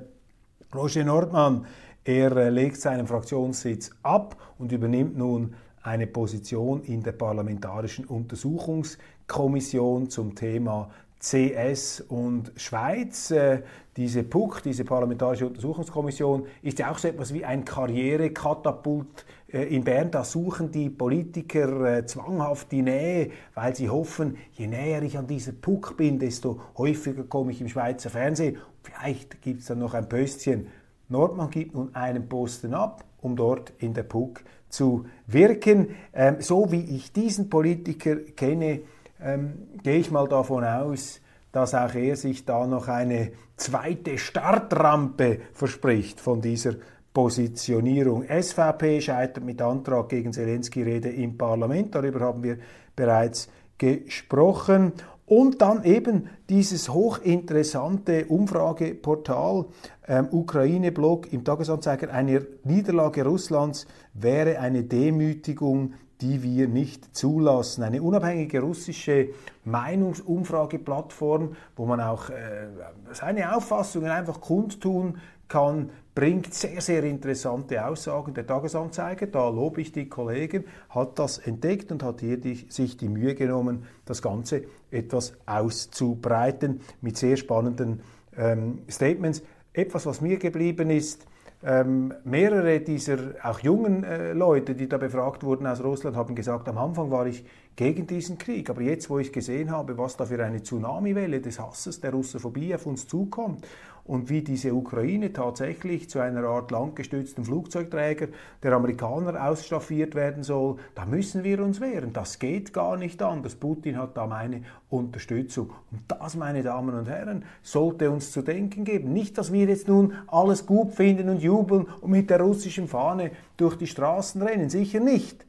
Roger 0.74 1.04
Nordmann, 1.04 1.64
er 2.04 2.36
äh, 2.36 2.50
legt 2.50 2.78
seinen 2.78 3.06
Fraktionssitz 3.06 3.92
ab 4.02 4.36
und 4.58 4.72
übernimmt 4.72 5.16
nun 5.16 5.54
eine 5.82 6.06
Position 6.06 6.82
in 6.82 7.02
der 7.02 7.12
Parlamentarischen 7.12 8.04
Untersuchungskommission 8.04 10.10
zum 10.10 10.34
Thema 10.34 10.90
CS 11.20 12.02
und 12.08 12.52
Schweiz. 12.56 13.30
Äh, 13.30 13.62
diese 13.96 14.22
PUC, 14.24 14.62
diese 14.62 14.84
Parlamentarische 14.84 15.46
Untersuchungskommission, 15.46 16.46
ist 16.62 16.78
ja 16.78 16.90
auch 16.90 16.98
so 16.98 17.08
etwas 17.08 17.32
wie 17.32 17.44
ein 17.44 17.64
Karrierekatapult 17.64 19.24
äh, 19.48 19.74
in 19.74 19.84
Bern, 19.84 20.10
da 20.10 20.24
suchen 20.24 20.70
die 20.70 20.90
Politiker 20.90 21.98
äh, 21.98 22.06
zwanghaft 22.06 22.72
die 22.72 22.82
Nähe, 22.82 23.30
weil 23.54 23.74
sie 23.74 23.88
hoffen, 23.88 24.36
je 24.52 24.66
näher 24.66 25.02
ich 25.02 25.16
an 25.16 25.26
dieser 25.26 25.52
Puck 25.52 25.96
bin, 25.96 26.18
desto 26.18 26.60
häufiger 26.76 27.24
komme 27.24 27.52
ich 27.52 27.60
im 27.60 27.68
Schweizer 27.68 28.10
Fernsehen. 28.10 28.58
Vielleicht 28.82 29.40
gibt 29.42 29.60
es 29.60 29.66
dann 29.66 29.78
noch 29.78 29.94
ein 29.94 30.08
Pöstchen. 30.08 30.66
Nordmann 31.08 31.50
gibt 31.50 31.74
nun 31.74 31.94
einen 31.94 32.28
Posten 32.28 32.74
ab, 32.74 33.04
um 33.20 33.36
dort 33.36 33.72
in 33.78 33.94
der 33.94 34.02
Puck 34.02 34.42
zu 34.68 35.06
wirken. 35.26 35.88
Ähm, 36.12 36.36
so 36.40 36.70
wie 36.72 36.96
ich 36.96 37.12
diesen 37.12 37.48
Politiker 37.48 38.16
kenne, 38.16 38.80
ähm, 39.22 39.68
gehe 39.82 39.98
ich 39.98 40.10
mal 40.10 40.28
davon 40.28 40.64
aus, 40.64 41.20
dass 41.52 41.74
auch 41.74 41.94
er 41.94 42.16
sich 42.16 42.44
da 42.44 42.66
noch 42.66 42.88
eine 42.88 43.32
zweite 43.56 44.18
Startrampe 44.18 45.40
verspricht 45.52 46.20
von 46.20 46.40
dieser 46.40 46.74
Positionierung. 47.14 48.24
SVP 48.24 49.00
scheitert 49.00 49.42
mit 49.42 49.62
Antrag 49.62 50.10
gegen 50.10 50.34
Zelensky-Rede 50.34 51.08
im 51.08 51.38
Parlament. 51.38 51.94
Darüber 51.94 52.20
haben 52.20 52.42
wir 52.42 52.58
bereits 52.94 53.48
gesprochen. 53.78 54.92
Und 55.24 55.60
dann 55.60 55.82
eben 55.82 56.28
dieses 56.48 56.88
hochinteressante 56.88 58.26
Umfrageportal 58.26 59.64
ähm, 60.06 60.28
Ukraine-Blog 60.30 61.32
im 61.32 61.42
Tagesanzeiger. 61.42 62.12
Eine 62.12 62.46
Niederlage 62.62 63.24
Russlands 63.24 63.86
wäre 64.14 64.60
eine 64.60 64.84
Demütigung, 64.84 65.94
die 66.20 66.42
wir 66.42 66.68
nicht 66.68 67.16
zulassen. 67.16 67.82
Eine 67.82 68.02
unabhängige 68.02 68.60
russische 68.60 69.28
Meinungsumfrageplattform, 69.64 71.56
wo 71.76 71.86
man 71.86 72.00
auch 72.00 72.30
äh, 72.30 72.68
seine 73.12 73.54
Auffassungen 73.54 74.10
einfach 74.10 74.40
kundtun 74.40 75.18
kann, 75.48 75.90
bringt 76.14 76.54
sehr, 76.54 76.80
sehr 76.80 77.04
interessante 77.04 77.84
Aussagen. 77.86 78.32
Der 78.34 78.46
Tagesanzeiger, 78.46 79.26
da 79.26 79.48
lobe 79.48 79.82
ich 79.82 79.92
die 79.92 80.08
Kollegen, 80.08 80.64
hat 80.88 81.18
das 81.18 81.38
entdeckt 81.38 81.92
und 81.92 82.02
hat 82.02 82.20
hier 82.20 82.38
die, 82.38 82.66
sich 82.68 82.96
die 82.96 83.08
Mühe 83.08 83.34
genommen, 83.34 83.84
das 84.06 84.22
Ganze 84.22 84.64
etwas 84.90 85.34
auszubreiten 85.44 86.80
mit 87.02 87.18
sehr 87.18 87.36
spannenden 87.36 88.00
ähm, 88.36 88.78
Statements. 88.90 89.42
Etwas, 89.74 90.06
was 90.06 90.22
mir 90.22 90.38
geblieben 90.38 90.88
ist, 90.88 91.26
ähm, 91.66 92.14
mehrere 92.22 92.78
dieser 92.78 93.18
auch 93.42 93.58
jungen 93.58 94.04
äh, 94.04 94.32
Leute, 94.32 94.76
die 94.76 94.88
da 94.88 94.98
befragt 94.98 95.42
wurden 95.42 95.66
aus 95.66 95.82
Russland, 95.82 96.16
haben 96.16 96.36
gesagt, 96.36 96.68
am 96.68 96.78
Anfang 96.78 97.10
war 97.10 97.26
ich 97.26 97.44
gegen 97.74 98.06
diesen 98.06 98.38
Krieg. 98.38 98.70
Aber 98.70 98.82
jetzt, 98.82 99.10
wo 99.10 99.18
ich 99.18 99.32
gesehen 99.32 99.72
habe, 99.72 99.98
was 99.98 100.16
da 100.16 100.26
für 100.26 100.42
eine 100.42 100.62
Tsunamiwelle 100.62 101.40
des 101.40 101.58
Hasses 101.58 102.00
der 102.00 102.12
Russophobie 102.12 102.72
auf 102.72 102.86
uns 102.86 103.08
zukommt 103.08 103.66
und 104.06 104.30
wie 104.30 104.42
diese 104.42 104.72
Ukraine 104.72 105.32
tatsächlich 105.32 106.08
zu 106.08 106.20
einer 106.20 106.44
Art 106.44 106.70
landgestützten 106.70 107.44
Flugzeugträger 107.44 108.28
der 108.62 108.72
Amerikaner 108.72 109.48
ausstaffiert 109.48 110.14
werden 110.14 110.44
soll, 110.44 110.76
da 110.94 111.04
müssen 111.04 111.42
wir 111.42 111.62
uns 111.62 111.80
wehren. 111.80 112.12
Das 112.12 112.38
geht 112.38 112.72
gar 112.72 112.96
nicht 112.96 113.20
anders. 113.20 113.56
Putin 113.56 113.98
hat 113.98 114.16
da 114.16 114.26
meine 114.26 114.62
Unterstützung. 114.88 115.70
Und 115.90 116.02
das, 116.06 116.36
meine 116.36 116.62
Damen 116.62 116.94
und 116.94 117.08
Herren, 117.08 117.44
sollte 117.62 118.10
uns 118.10 118.30
zu 118.30 118.42
denken 118.42 118.84
geben. 118.84 119.12
Nicht, 119.12 119.38
dass 119.38 119.52
wir 119.52 119.66
jetzt 119.66 119.88
nun 119.88 120.14
alles 120.28 120.66
gut 120.66 120.92
finden 120.92 121.28
und 121.28 121.42
jubeln 121.42 121.86
und 122.00 122.10
mit 122.10 122.30
der 122.30 122.40
russischen 122.40 122.86
Fahne 122.86 123.32
durch 123.56 123.76
die 123.76 123.88
Straßen 123.88 124.40
rennen. 124.40 124.70
Sicher 124.70 125.00
nicht. 125.00 125.44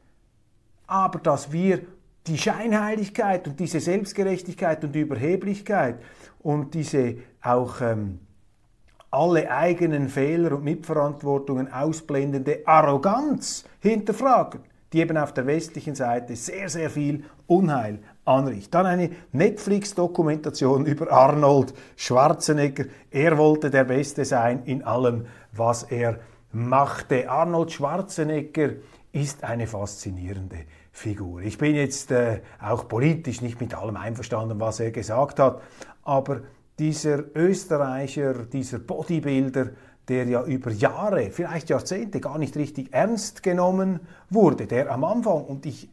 Aber 0.88 1.20
dass 1.20 1.52
wir 1.52 1.82
die 2.26 2.38
Scheinheiligkeit 2.38 3.46
und 3.46 3.60
diese 3.60 3.78
Selbstgerechtigkeit 3.78 4.82
und 4.82 4.96
Überheblichkeit 4.96 5.96
und 6.40 6.74
diese 6.74 7.16
auch 7.40 7.80
ähm, 7.80 8.18
alle 9.10 9.50
eigenen 9.50 10.08
Fehler 10.08 10.52
und 10.52 10.64
Mitverantwortungen 10.64 11.72
ausblendende 11.72 12.60
Arroganz 12.66 13.64
hinterfragen, 13.80 14.60
die 14.92 15.00
eben 15.00 15.16
auf 15.16 15.32
der 15.32 15.46
westlichen 15.46 15.94
Seite 15.94 16.36
sehr, 16.36 16.68
sehr 16.68 16.90
viel 16.90 17.24
Unheil 17.46 18.00
anrichtet. 18.24 18.74
Dann 18.74 18.86
eine 18.86 19.10
Netflix-Dokumentation 19.32 20.86
über 20.86 21.10
Arnold 21.10 21.74
Schwarzenegger. 21.96 22.84
Er 23.10 23.38
wollte 23.38 23.70
der 23.70 23.84
Beste 23.84 24.24
sein 24.24 24.62
in 24.64 24.84
allem, 24.84 25.26
was 25.52 25.84
er 25.84 26.18
machte. 26.52 27.30
Arnold 27.30 27.72
Schwarzenegger 27.72 28.70
ist 29.12 29.44
eine 29.44 29.66
faszinierende 29.66 30.58
Figur. 30.92 31.42
Ich 31.42 31.58
bin 31.58 31.74
jetzt 31.74 32.10
äh, 32.10 32.40
auch 32.60 32.88
politisch 32.88 33.40
nicht 33.40 33.60
mit 33.60 33.74
allem 33.74 33.96
einverstanden, 33.96 34.60
was 34.60 34.80
er 34.80 34.90
gesagt 34.90 35.38
hat, 35.38 35.60
aber 36.02 36.40
dieser 36.78 37.24
Österreicher, 37.34 38.44
dieser 38.44 38.78
Bodybuilder, 38.78 39.70
der 40.08 40.24
ja 40.26 40.44
über 40.44 40.70
Jahre, 40.70 41.30
vielleicht 41.30 41.68
Jahrzehnte 41.68 42.20
gar 42.20 42.38
nicht 42.38 42.56
richtig 42.56 42.92
ernst 42.92 43.42
genommen 43.42 44.00
wurde, 44.30 44.66
der 44.66 44.90
am 44.90 45.04
Anfang, 45.04 45.44
und 45.44 45.66
ich 45.66 45.90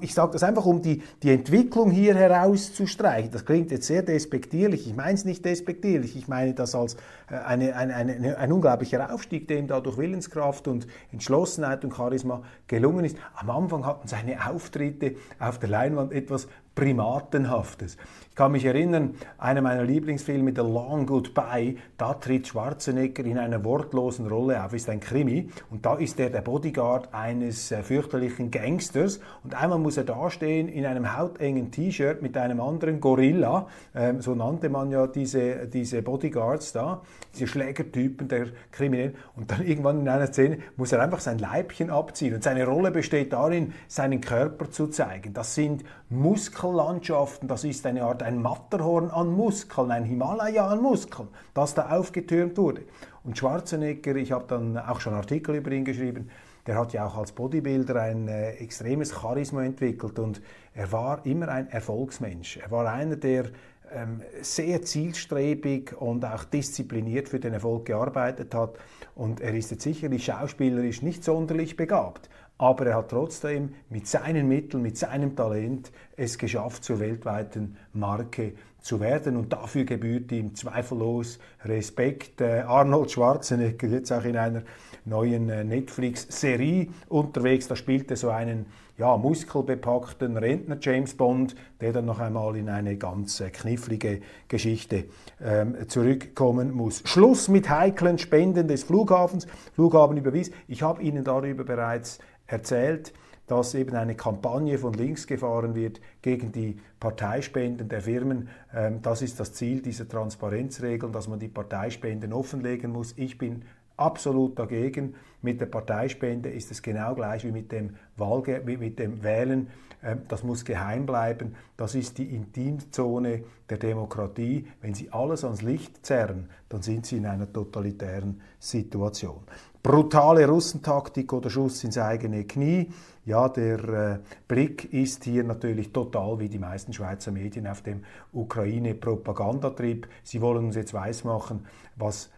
ich 0.00 0.14
sage 0.14 0.32
das 0.32 0.42
einfach, 0.42 0.64
um 0.64 0.80
die, 0.80 1.02
die 1.22 1.30
Entwicklung 1.30 1.90
hier 1.90 2.14
herauszustreichen. 2.14 3.30
Das 3.30 3.44
klingt 3.44 3.70
jetzt 3.70 3.86
sehr 3.86 4.02
despektierlich. 4.02 4.86
Ich 4.86 4.94
meine 4.94 5.14
es 5.14 5.24
nicht 5.24 5.44
despektierlich. 5.44 6.16
Ich 6.16 6.28
meine 6.28 6.54
das 6.54 6.74
als 6.74 6.94
äh, 7.28 7.34
eine, 7.34 7.74
eine, 7.74 7.94
eine, 7.94 8.38
ein 8.38 8.52
unglaublicher 8.52 9.12
Aufstieg, 9.12 9.48
dem 9.48 9.66
da 9.66 9.80
durch 9.80 9.98
Willenskraft 9.98 10.68
und 10.68 10.86
Entschlossenheit 11.10 11.84
und 11.84 11.94
Charisma 11.94 12.42
gelungen 12.66 13.04
ist. 13.04 13.16
Am 13.34 13.50
Anfang 13.50 13.84
hatten 13.84 14.06
seine 14.06 14.48
Auftritte 14.48 15.16
auf 15.38 15.58
der 15.58 15.70
Leinwand 15.70 16.12
etwas 16.12 16.46
Primatenhaftes. 16.74 17.96
Ich 18.32 18.36
kann 18.36 18.52
mich 18.52 18.64
erinnern, 18.64 19.14
einer 19.36 19.60
meiner 19.60 19.84
Lieblingsfilme, 19.84 20.54
The 20.56 20.62
Long 20.62 21.04
Goodbye, 21.04 21.76
da 21.98 22.14
tritt 22.14 22.48
Schwarzenegger 22.48 23.26
in 23.26 23.36
einer 23.36 23.62
wortlosen 23.62 24.26
Rolle 24.26 24.64
auf, 24.64 24.72
ist 24.72 24.88
ein 24.88 25.00
Krimi. 25.00 25.50
Und 25.68 25.84
da 25.84 25.96
ist 25.96 26.18
er 26.18 26.30
der 26.30 26.40
Bodyguard 26.40 27.12
eines 27.12 27.70
äh, 27.70 27.82
fürchterlichen 27.82 28.50
Gangsters. 28.50 29.20
Und 29.44 29.54
einmal 29.54 29.78
muss 29.78 29.98
er 29.98 30.04
dastehen 30.04 30.68
in 30.68 30.86
einem 30.86 31.14
hautengen 31.14 31.70
T-Shirt 31.70 32.22
mit 32.22 32.34
einem 32.38 32.58
anderen 32.62 33.02
Gorilla, 33.02 33.66
ähm, 33.94 34.22
so 34.22 34.34
nannte 34.34 34.70
man 34.70 34.90
ja 34.90 35.06
diese, 35.06 35.66
diese 35.66 36.00
Bodyguards 36.00 36.72
da, 36.72 37.02
diese 37.34 37.46
Schlägertypen 37.46 38.28
der 38.28 38.46
Kriminellen. 38.70 39.14
Und 39.36 39.50
dann 39.50 39.60
irgendwann 39.60 40.00
in 40.00 40.08
einer 40.08 40.28
Szene 40.28 40.60
muss 40.78 40.90
er 40.92 41.02
einfach 41.02 41.20
sein 41.20 41.38
Leibchen 41.38 41.90
abziehen. 41.90 42.34
Und 42.34 42.42
seine 42.42 42.64
Rolle 42.64 42.92
besteht 42.92 43.34
darin, 43.34 43.74
seinen 43.88 44.22
Körper 44.22 44.70
zu 44.70 44.86
zeigen. 44.86 45.34
Das 45.34 45.54
sind 45.54 45.84
Muskellandschaften, 46.08 47.46
das 47.46 47.64
ist 47.64 47.84
eine 47.84 48.04
Art 48.04 48.21
ein 48.22 48.40
Matterhorn 48.40 49.10
an 49.10 49.32
Muskeln, 49.32 49.90
ein 49.90 50.04
Himalaya 50.04 50.66
an 50.66 50.80
Muskeln, 50.80 51.28
das 51.54 51.74
da 51.74 51.90
aufgetürmt 51.90 52.56
wurde. 52.56 52.82
Und 53.24 53.38
Schwarzenegger, 53.38 54.16
ich 54.16 54.32
habe 54.32 54.44
dann 54.48 54.78
auch 54.78 55.00
schon 55.00 55.14
Artikel 55.14 55.54
über 55.56 55.70
ihn 55.70 55.84
geschrieben, 55.84 56.30
der 56.66 56.78
hat 56.78 56.92
ja 56.92 57.06
auch 57.06 57.16
als 57.16 57.32
Bodybuilder 57.32 58.00
ein 58.00 58.28
äh, 58.28 58.52
extremes 58.52 59.12
Charisma 59.12 59.64
entwickelt 59.64 60.18
und 60.18 60.40
er 60.74 60.92
war 60.92 61.26
immer 61.26 61.48
ein 61.48 61.68
Erfolgsmensch. 61.68 62.58
Er 62.58 62.70
war 62.70 62.90
einer, 62.90 63.16
der 63.16 63.46
ähm, 63.92 64.22
sehr 64.40 64.82
zielstrebig 64.82 66.00
und 66.00 66.24
auch 66.24 66.44
diszipliniert 66.44 67.28
für 67.28 67.40
den 67.40 67.52
Erfolg 67.52 67.86
gearbeitet 67.86 68.54
hat. 68.54 68.78
Und 69.14 69.40
er 69.40 69.54
ist 69.54 69.70
jetzt 69.70 69.82
sicherlich 69.82 70.24
schauspielerisch 70.24 71.02
nicht 71.02 71.24
sonderlich 71.24 71.76
begabt 71.76 72.30
aber 72.58 72.86
er 72.86 72.96
hat 72.96 73.10
trotzdem 73.10 73.74
mit 73.90 74.06
seinen 74.06 74.48
Mitteln, 74.48 74.82
mit 74.82 74.96
seinem 74.96 75.34
Talent 75.34 75.90
es 76.16 76.38
geschafft, 76.38 76.84
zur 76.84 77.00
weltweiten 77.00 77.76
Marke 77.92 78.52
zu 78.80 79.00
werden. 79.00 79.36
Und 79.36 79.52
dafür 79.52 79.84
gebührt 79.84 80.30
ihm 80.32 80.54
zweifellos 80.54 81.38
Respekt. 81.64 82.40
Äh, 82.40 82.60
Arnold 82.60 83.10
Schwarzenegger, 83.10 83.88
jetzt 83.88 84.12
auch 84.12 84.24
in 84.24 84.36
einer 84.36 84.62
neuen 85.04 85.48
äh, 85.48 85.64
Netflix-Serie 85.64 86.88
unterwegs, 87.08 87.68
da 87.68 87.76
spielt 87.76 88.10
er 88.10 88.16
so 88.16 88.30
einen 88.30 88.66
ja, 88.98 89.16
muskelbepackten 89.16 90.36
Rentner 90.36 90.76
James 90.80 91.16
Bond, 91.16 91.56
der 91.80 91.92
dann 91.92 92.04
noch 92.04 92.20
einmal 92.20 92.56
in 92.56 92.68
eine 92.68 92.96
ganz 92.96 93.40
äh, 93.40 93.50
knifflige 93.50 94.20
Geschichte 94.48 95.04
ähm, 95.42 95.76
zurückkommen 95.88 96.72
muss. 96.72 97.02
Schluss 97.04 97.48
mit 97.48 97.70
heiklen 97.70 98.18
Spenden 98.18 98.68
des 98.68 98.84
Flughafens. 98.84 99.46
Flughafen 99.74 100.18
überwies. 100.18 100.50
Ich 100.68 100.82
habe 100.82 101.02
Ihnen 101.02 101.24
darüber 101.24 101.64
bereits 101.64 102.18
erzählt, 102.52 103.12
dass 103.46 103.74
eben 103.74 103.96
eine 103.96 104.14
Kampagne 104.14 104.78
von 104.78 104.92
links 104.92 105.26
gefahren 105.26 105.74
wird 105.74 106.00
gegen 106.22 106.52
die 106.52 106.78
Parteispenden 107.00 107.88
der 107.88 108.00
Firmen. 108.00 108.48
Ähm, 108.72 109.02
das 109.02 109.20
ist 109.20 109.40
das 109.40 109.52
Ziel 109.52 109.82
dieser 109.82 110.08
Transparenzregeln, 110.08 111.12
dass 111.12 111.28
man 111.28 111.40
die 111.40 111.48
Parteispenden 111.48 112.32
offenlegen 112.32 112.92
muss. 112.92 113.14
Ich 113.16 113.38
bin 113.38 113.64
absolut 114.04 114.58
dagegen. 114.58 115.14
Mit 115.40 115.60
der 115.60 115.66
Parteispende 115.66 116.50
ist 116.50 116.70
es 116.70 116.82
genau 116.82 117.14
gleich 117.14 117.44
wie 117.44 117.52
mit 117.52 117.72
dem, 117.72 117.96
Wahlge 118.16 118.62
wie 118.64 118.76
mit 118.76 118.98
dem 118.98 119.22
Wählen. 119.22 119.68
Ähm, 120.02 120.22
das 120.28 120.42
muss 120.42 120.64
geheim 120.64 121.06
bleiben. 121.06 121.54
Das 121.76 121.94
ist 121.94 122.18
die 122.18 122.34
Intimzone 122.34 123.44
der 123.68 123.78
Demokratie. 123.78 124.66
Wenn 124.80 124.94
Sie 124.94 125.10
alles 125.10 125.44
ans 125.44 125.62
Licht 125.62 126.04
zerren, 126.06 126.48
dann 126.68 126.82
sind 126.82 127.06
Sie 127.06 127.16
in 127.16 127.26
einer 127.26 127.52
totalitären 127.52 128.40
Situation 128.58 129.40
brutale 129.82 130.46
Russentaktik 130.46 131.32
oder 131.32 131.50
Schuss 131.50 131.82
ins 131.84 131.98
eigene 131.98 132.44
Knie. 132.44 132.88
Ja, 133.24 133.48
der 133.48 133.88
äh, 133.88 134.18
Blick 134.48 134.92
ist 134.92 135.24
hier 135.24 135.44
natürlich 135.44 135.92
total 135.92 136.38
wie 136.38 136.48
die 136.48 136.58
meisten 136.58 136.92
Schweizer 136.92 137.30
Medien 137.30 137.66
auf 137.66 137.82
dem 137.82 138.04
Ukraine-Propagandatrip. 138.32 140.08
Sie 140.22 140.40
wollen 140.40 140.66
uns 140.66 140.76
jetzt 140.76 140.94
weismachen, 140.94 141.66
was 141.96 142.30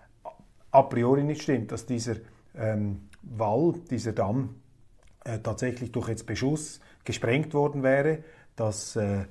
a 0.75 0.83
priori 0.83 1.23
nicht 1.23 1.43
stimmt, 1.43 1.71
dass 1.73 1.87
dieser 1.87 2.17
ähm, 2.57 3.09
Wall, 3.23 3.75
dieser 3.91 4.13
Damm 4.13 4.57
äh, 5.25 5.39
tatsächlich 5.39 5.93
durch 5.93 6.09
jetzt 6.09 6.27
Beschuss 6.27 6.81
gesprengt 7.05 7.55
worden 7.55 7.83
wäre, 7.83 8.25
dass 8.57 8.97
äh, 8.97 9.25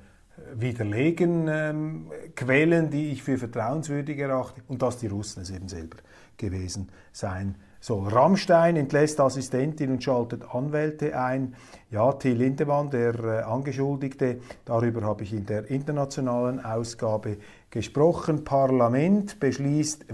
widerlegen 0.54 1.46
ähm, 1.48 2.10
Quellen, 2.34 2.90
die 2.90 3.12
ich 3.12 3.22
für 3.22 3.38
vertrauenswürdig 3.38 4.18
erachte, 4.18 4.62
und 4.68 4.82
dass 4.82 4.98
die 4.98 5.06
Russen 5.06 5.42
es 5.42 5.50
eben 5.50 5.68
selber 5.68 5.98
gewesen 6.36 6.88
sein 7.12 7.56
so, 7.86 7.98
Rammstein 7.98 8.76
entlässt 8.76 9.20
Assistentin 9.20 9.90
und 9.90 10.02
schaltet 10.02 10.42
Anwälte 10.54 11.20
ein. 11.20 11.54
Ja, 11.90 12.12
Till 12.12 12.38
Lindemann, 12.38 12.88
der 12.88 13.14
äh, 13.22 13.42
Angeschuldigte, 13.42 14.40
darüber 14.64 15.02
habe 15.02 15.22
ich 15.22 15.34
in 15.34 15.44
der 15.44 15.70
internationalen 15.70 16.64
Ausgabe 16.64 17.36
gesprochen. 17.68 18.42
Parlament 18.42 19.38
beschließt 19.38 20.06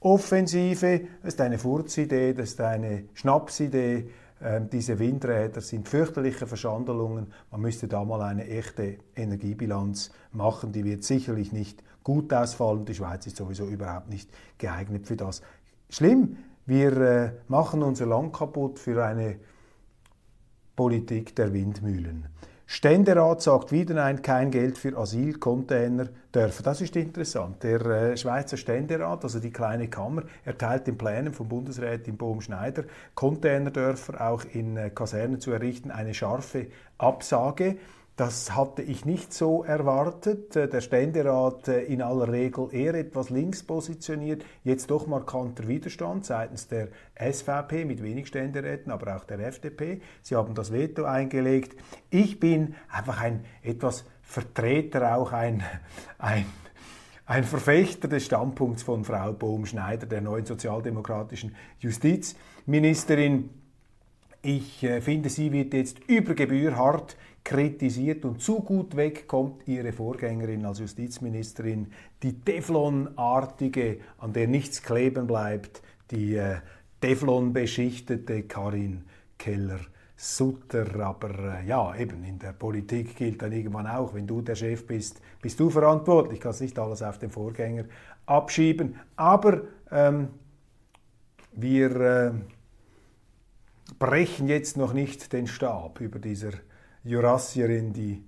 Windkraftoffensive. 0.00 1.00
Das 1.22 1.34
ist 1.34 1.40
eine 1.40 1.58
Furzidee, 1.58 2.32
das 2.32 2.50
ist 2.50 2.60
eine 2.60 3.04
Schnapsidee. 3.14 4.10
Ähm, 4.42 4.70
diese 4.70 4.98
Windräder 4.98 5.60
sind 5.60 5.88
fürchterliche 5.88 6.46
Verschandelungen. 6.46 7.32
Man 7.50 7.60
müsste 7.60 7.88
da 7.88 8.04
mal 8.04 8.22
eine 8.22 8.46
echte 8.46 8.96
Energiebilanz 9.14 10.10
machen. 10.32 10.72
Die 10.72 10.84
wird 10.84 11.04
sicherlich 11.04 11.52
nicht 11.52 11.82
gut 12.02 12.32
ausfallen. 12.32 12.86
Die 12.86 12.94
Schweiz 12.94 13.26
ist 13.26 13.36
sowieso 13.36 13.66
überhaupt 13.66 14.08
nicht 14.08 14.30
geeignet 14.56 15.06
für 15.06 15.16
das 15.16 15.42
schlimm. 15.90 16.38
Wir 16.64 16.96
äh, 16.96 17.32
machen 17.48 17.82
unser 17.82 18.06
Land 18.06 18.32
kaputt 18.32 18.78
für 18.78 19.04
eine 19.04 19.36
Politik 20.74 21.36
der 21.36 21.52
Windmühlen. 21.52 22.26
Ständerat 22.72 23.42
sagt 23.42 23.72
wieder 23.72 23.94
nein, 23.94 24.22
kein 24.22 24.52
Geld 24.52 24.78
für 24.78 24.96
Asylcontainer 24.96 26.06
dürfen. 26.32 26.62
Das 26.62 26.80
ist 26.80 26.94
interessant. 26.94 27.64
Der 27.64 27.84
äh, 27.84 28.16
Schweizer 28.16 28.56
Ständerat, 28.56 29.24
also 29.24 29.40
die 29.40 29.50
kleine 29.50 29.88
Kammer, 29.88 30.22
erteilt 30.44 30.86
den 30.86 30.96
Plänen 30.96 31.32
von 31.32 31.48
Bundesrätin 31.48 32.16
Bohm 32.16 32.40
Schneider, 32.40 32.84
Containerdörfer 33.16 34.24
auch 34.24 34.44
in 34.52 34.76
äh, 34.76 34.90
Kasernen 34.90 35.40
zu 35.40 35.50
errichten, 35.50 35.90
eine 35.90 36.14
scharfe 36.14 36.68
Absage. 36.96 37.76
Das 38.20 38.54
hatte 38.54 38.82
ich 38.82 39.06
nicht 39.06 39.32
so 39.32 39.64
erwartet. 39.64 40.54
Äh, 40.54 40.68
der 40.68 40.82
Ständerat 40.82 41.68
äh, 41.68 41.84
in 41.84 42.02
aller 42.02 42.30
Regel 42.30 42.68
eher 42.70 42.92
etwas 42.92 43.30
links 43.30 43.62
positioniert, 43.62 44.44
jetzt 44.62 44.90
doch 44.90 45.06
markanter 45.06 45.66
Widerstand 45.66 46.26
seitens 46.26 46.68
der 46.68 46.88
SVP 47.18 47.86
mit 47.86 48.02
wenig 48.02 48.26
Ständeräten, 48.26 48.92
aber 48.92 49.16
auch 49.16 49.24
der 49.24 49.38
FDP. 49.38 50.02
Sie 50.20 50.36
haben 50.36 50.54
das 50.54 50.70
Veto 50.70 51.04
eingelegt. 51.04 51.80
Ich 52.10 52.38
bin 52.38 52.74
einfach 52.90 53.22
ein 53.22 53.46
etwas 53.62 54.04
Vertreter, 54.22 55.16
auch 55.16 55.32
ein, 55.32 55.62
ein 56.18 56.44
ein 57.24 57.44
Verfechter 57.44 58.08
des 58.08 58.26
Standpunkts 58.26 58.82
von 58.82 59.04
Frau 59.04 59.32
Bohm-Schneider, 59.32 60.04
der 60.06 60.20
neuen 60.20 60.44
sozialdemokratischen 60.44 61.54
Justizministerin. 61.78 63.50
Ich 64.42 64.82
äh, 64.82 65.00
finde, 65.00 65.28
sie 65.30 65.52
wird 65.52 65.72
jetzt 65.72 66.00
über 66.08 66.34
Gebühr 66.34 66.76
hart 66.76 67.16
kritisiert 67.50 68.24
und 68.24 68.40
zu 68.40 68.60
gut 68.60 68.94
weg 68.94 69.26
kommt 69.26 69.66
ihre 69.66 69.90
Vorgängerin 69.92 70.64
als 70.64 70.78
Justizministerin, 70.78 71.88
die 72.22 72.38
Teflonartige, 72.40 73.98
an 74.18 74.32
der 74.32 74.46
nichts 74.46 74.80
kleben 74.84 75.26
bleibt, 75.26 75.82
die 76.12 76.36
äh, 76.36 76.58
Teflon-beschichtete 77.00 78.44
Karin 78.44 79.02
Keller. 79.36 79.80
Sutter, 80.14 81.00
aber 81.00 81.60
äh, 81.60 81.66
ja, 81.66 81.92
eben 81.96 82.22
in 82.22 82.38
der 82.38 82.52
Politik 82.52 83.16
gilt 83.16 83.42
dann 83.42 83.50
irgendwann 83.50 83.88
auch, 83.88 84.14
wenn 84.14 84.28
du 84.28 84.42
der 84.42 84.54
Chef 84.54 84.86
bist, 84.86 85.20
bist 85.42 85.58
du 85.58 85.70
verantwortlich, 85.70 86.38
kannst 86.38 86.60
nicht 86.60 86.78
alles 86.78 87.02
auf 87.02 87.18
den 87.18 87.30
Vorgänger 87.30 87.86
abschieben. 88.26 88.94
Aber 89.16 89.62
ähm, 89.90 90.28
wir 91.50 92.00
äh, 92.00 92.32
brechen 93.98 94.46
jetzt 94.46 94.76
noch 94.76 94.92
nicht 94.92 95.32
den 95.32 95.48
Stab 95.48 96.00
über 96.00 96.20
dieser 96.20 96.52
Jurassierin, 97.04 97.92
die 97.92 98.24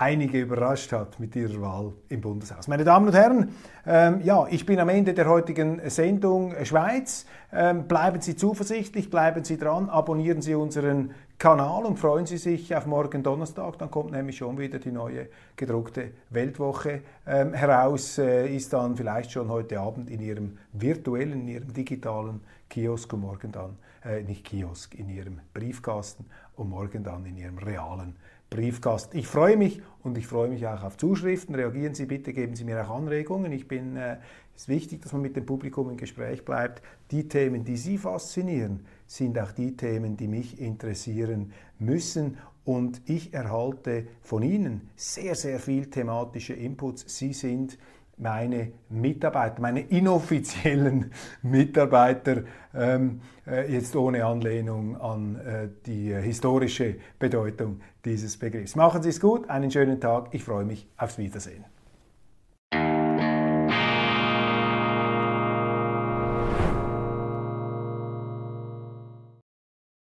einige 0.00 0.40
überrascht 0.40 0.92
hat 0.92 1.20
mit 1.20 1.36
ihrer 1.36 1.60
Wahl 1.60 1.92
im 2.08 2.22
Bundeshaus. 2.22 2.68
Meine 2.68 2.84
Damen 2.84 3.08
und 3.08 3.14
Herren, 3.14 3.54
ähm, 3.86 4.20
ja, 4.22 4.46
ich 4.48 4.64
bin 4.64 4.78
am 4.80 4.88
Ende 4.88 5.12
der 5.12 5.28
heutigen 5.28 5.80
Sendung 5.90 6.54
Schweiz. 6.64 7.26
Ähm, 7.52 7.86
bleiben 7.86 8.20
Sie 8.20 8.34
zuversichtlich, 8.34 9.10
bleiben 9.10 9.44
Sie 9.44 9.58
dran, 9.58 9.90
abonnieren 9.90 10.40
Sie 10.40 10.54
unseren 10.54 11.10
Kanal 11.36 11.84
und 11.84 11.98
freuen 11.98 12.24
Sie 12.24 12.38
sich 12.38 12.74
auf 12.74 12.86
morgen 12.86 13.22
Donnerstag. 13.22 13.78
Dann 13.78 13.90
kommt 13.90 14.12
nämlich 14.12 14.38
schon 14.38 14.58
wieder 14.58 14.78
die 14.78 14.92
neue 14.92 15.28
gedruckte 15.56 16.12
Weltwoche 16.30 17.02
ähm, 17.26 17.52
heraus. 17.52 18.16
Äh, 18.16 18.54
ist 18.54 18.72
dann 18.72 18.96
vielleicht 18.96 19.32
schon 19.32 19.50
heute 19.50 19.80
Abend 19.80 20.08
in 20.08 20.20
Ihrem 20.20 20.56
virtuellen, 20.72 21.42
in 21.42 21.48
Ihrem 21.48 21.72
digitalen 21.74 22.40
Kiosk 22.70 23.12
und 23.12 23.20
morgen 23.20 23.52
dann, 23.52 23.76
äh, 24.02 24.22
nicht 24.22 24.46
Kiosk, 24.46 24.94
in 24.94 25.10
Ihrem 25.10 25.40
Briefkasten 25.52 26.24
und 26.60 26.68
morgen 26.68 27.02
dann 27.02 27.24
in 27.24 27.38
Ihrem 27.38 27.56
realen 27.58 28.16
Briefkasten. 28.50 29.16
Ich 29.16 29.26
freue 29.26 29.56
mich 29.56 29.80
und 30.02 30.18
ich 30.18 30.26
freue 30.26 30.50
mich 30.50 30.66
auch 30.66 30.82
auf 30.82 30.98
Zuschriften. 30.98 31.54
Reagieren 31.54 31.94
Sie 31.94 32.04
bitte, 32.04 32.34
geben 32.34 32.54
Sie 32.54 32.64
mir 32.64 32.84
auch 32.84 32.94
Anregungen. 32.94 33.50
Ich 33.52 33.66
bin, 33.66 33.96
äh, 33.96 34.18
es 34.54 34.62
ist 34.62 34.68
wichtig, 34.68 35.00
dass 35.00 35.12
man 35.12 35.22
mit 35.22 35.36
dem 35.36 35.46
Publikum 35.46 35.88
im 35.88 35.96
Gespräch 35.96 36.44
bleibt. 36.44 36.82
Die 37.10 37.28
Themen, 37.28 37.64
die 37.64 37.78
Sie 37.78 37.96
faszinieren, 37.96 38.84
sind 39.06 39.38
auch 39.38 39.52
die 39.52 39.74
Themen, 39.74 40.18
die 40.18 40.28
mich 40.28 40.60
interessieren 40.60 41.52
müssen. 41.78 42.36
Und 42.64 43.00
ich 43.06 43.32
erhalte 43.32 44.06
von 44.20 44.42
Ihnen 44.42 44.90
sehr, 44.96 45.34
sehr 45.36 45.60
viel 45.60 45.88
thematische 45.88 46.52
Inputs. 46.52 47.04
Sie 47.06 47.32
sind 47.32 47.78
meine 48.20 48.72
Mitarbeiter, 48.88 49.60
meine 49.60 49.80
inoffiziellen 49.80 51.10
Mitarbeiter, 51.42 52.42
ähm, 52.74 53.22
äh, 53.46 53.72
jetzt 53.72 53.96
ohne 53.96 54.24
Anlehnung 54.24 55.00
an 55.00 55.36
äh, 55.36 55.68
die 55.86 56.14
historische 56.14 56.96
Bedeutung 57.18 57.80
dieses 58.04 58.36
Begriffs. 58.36 58.76
Machen 58.76 59.02
Sie 59.02 59.08
es 59.08 59.20
gut, 59.20 59.48
einen 59.48 59.70
schönen 59.70 60.00
Tag, 60.00 60.28
ich 60.32 60.44
freue 60.44 60.64
mich 60.64 60.86
aufs 60.96 61.18
Wiedersehen. 61.18 61.64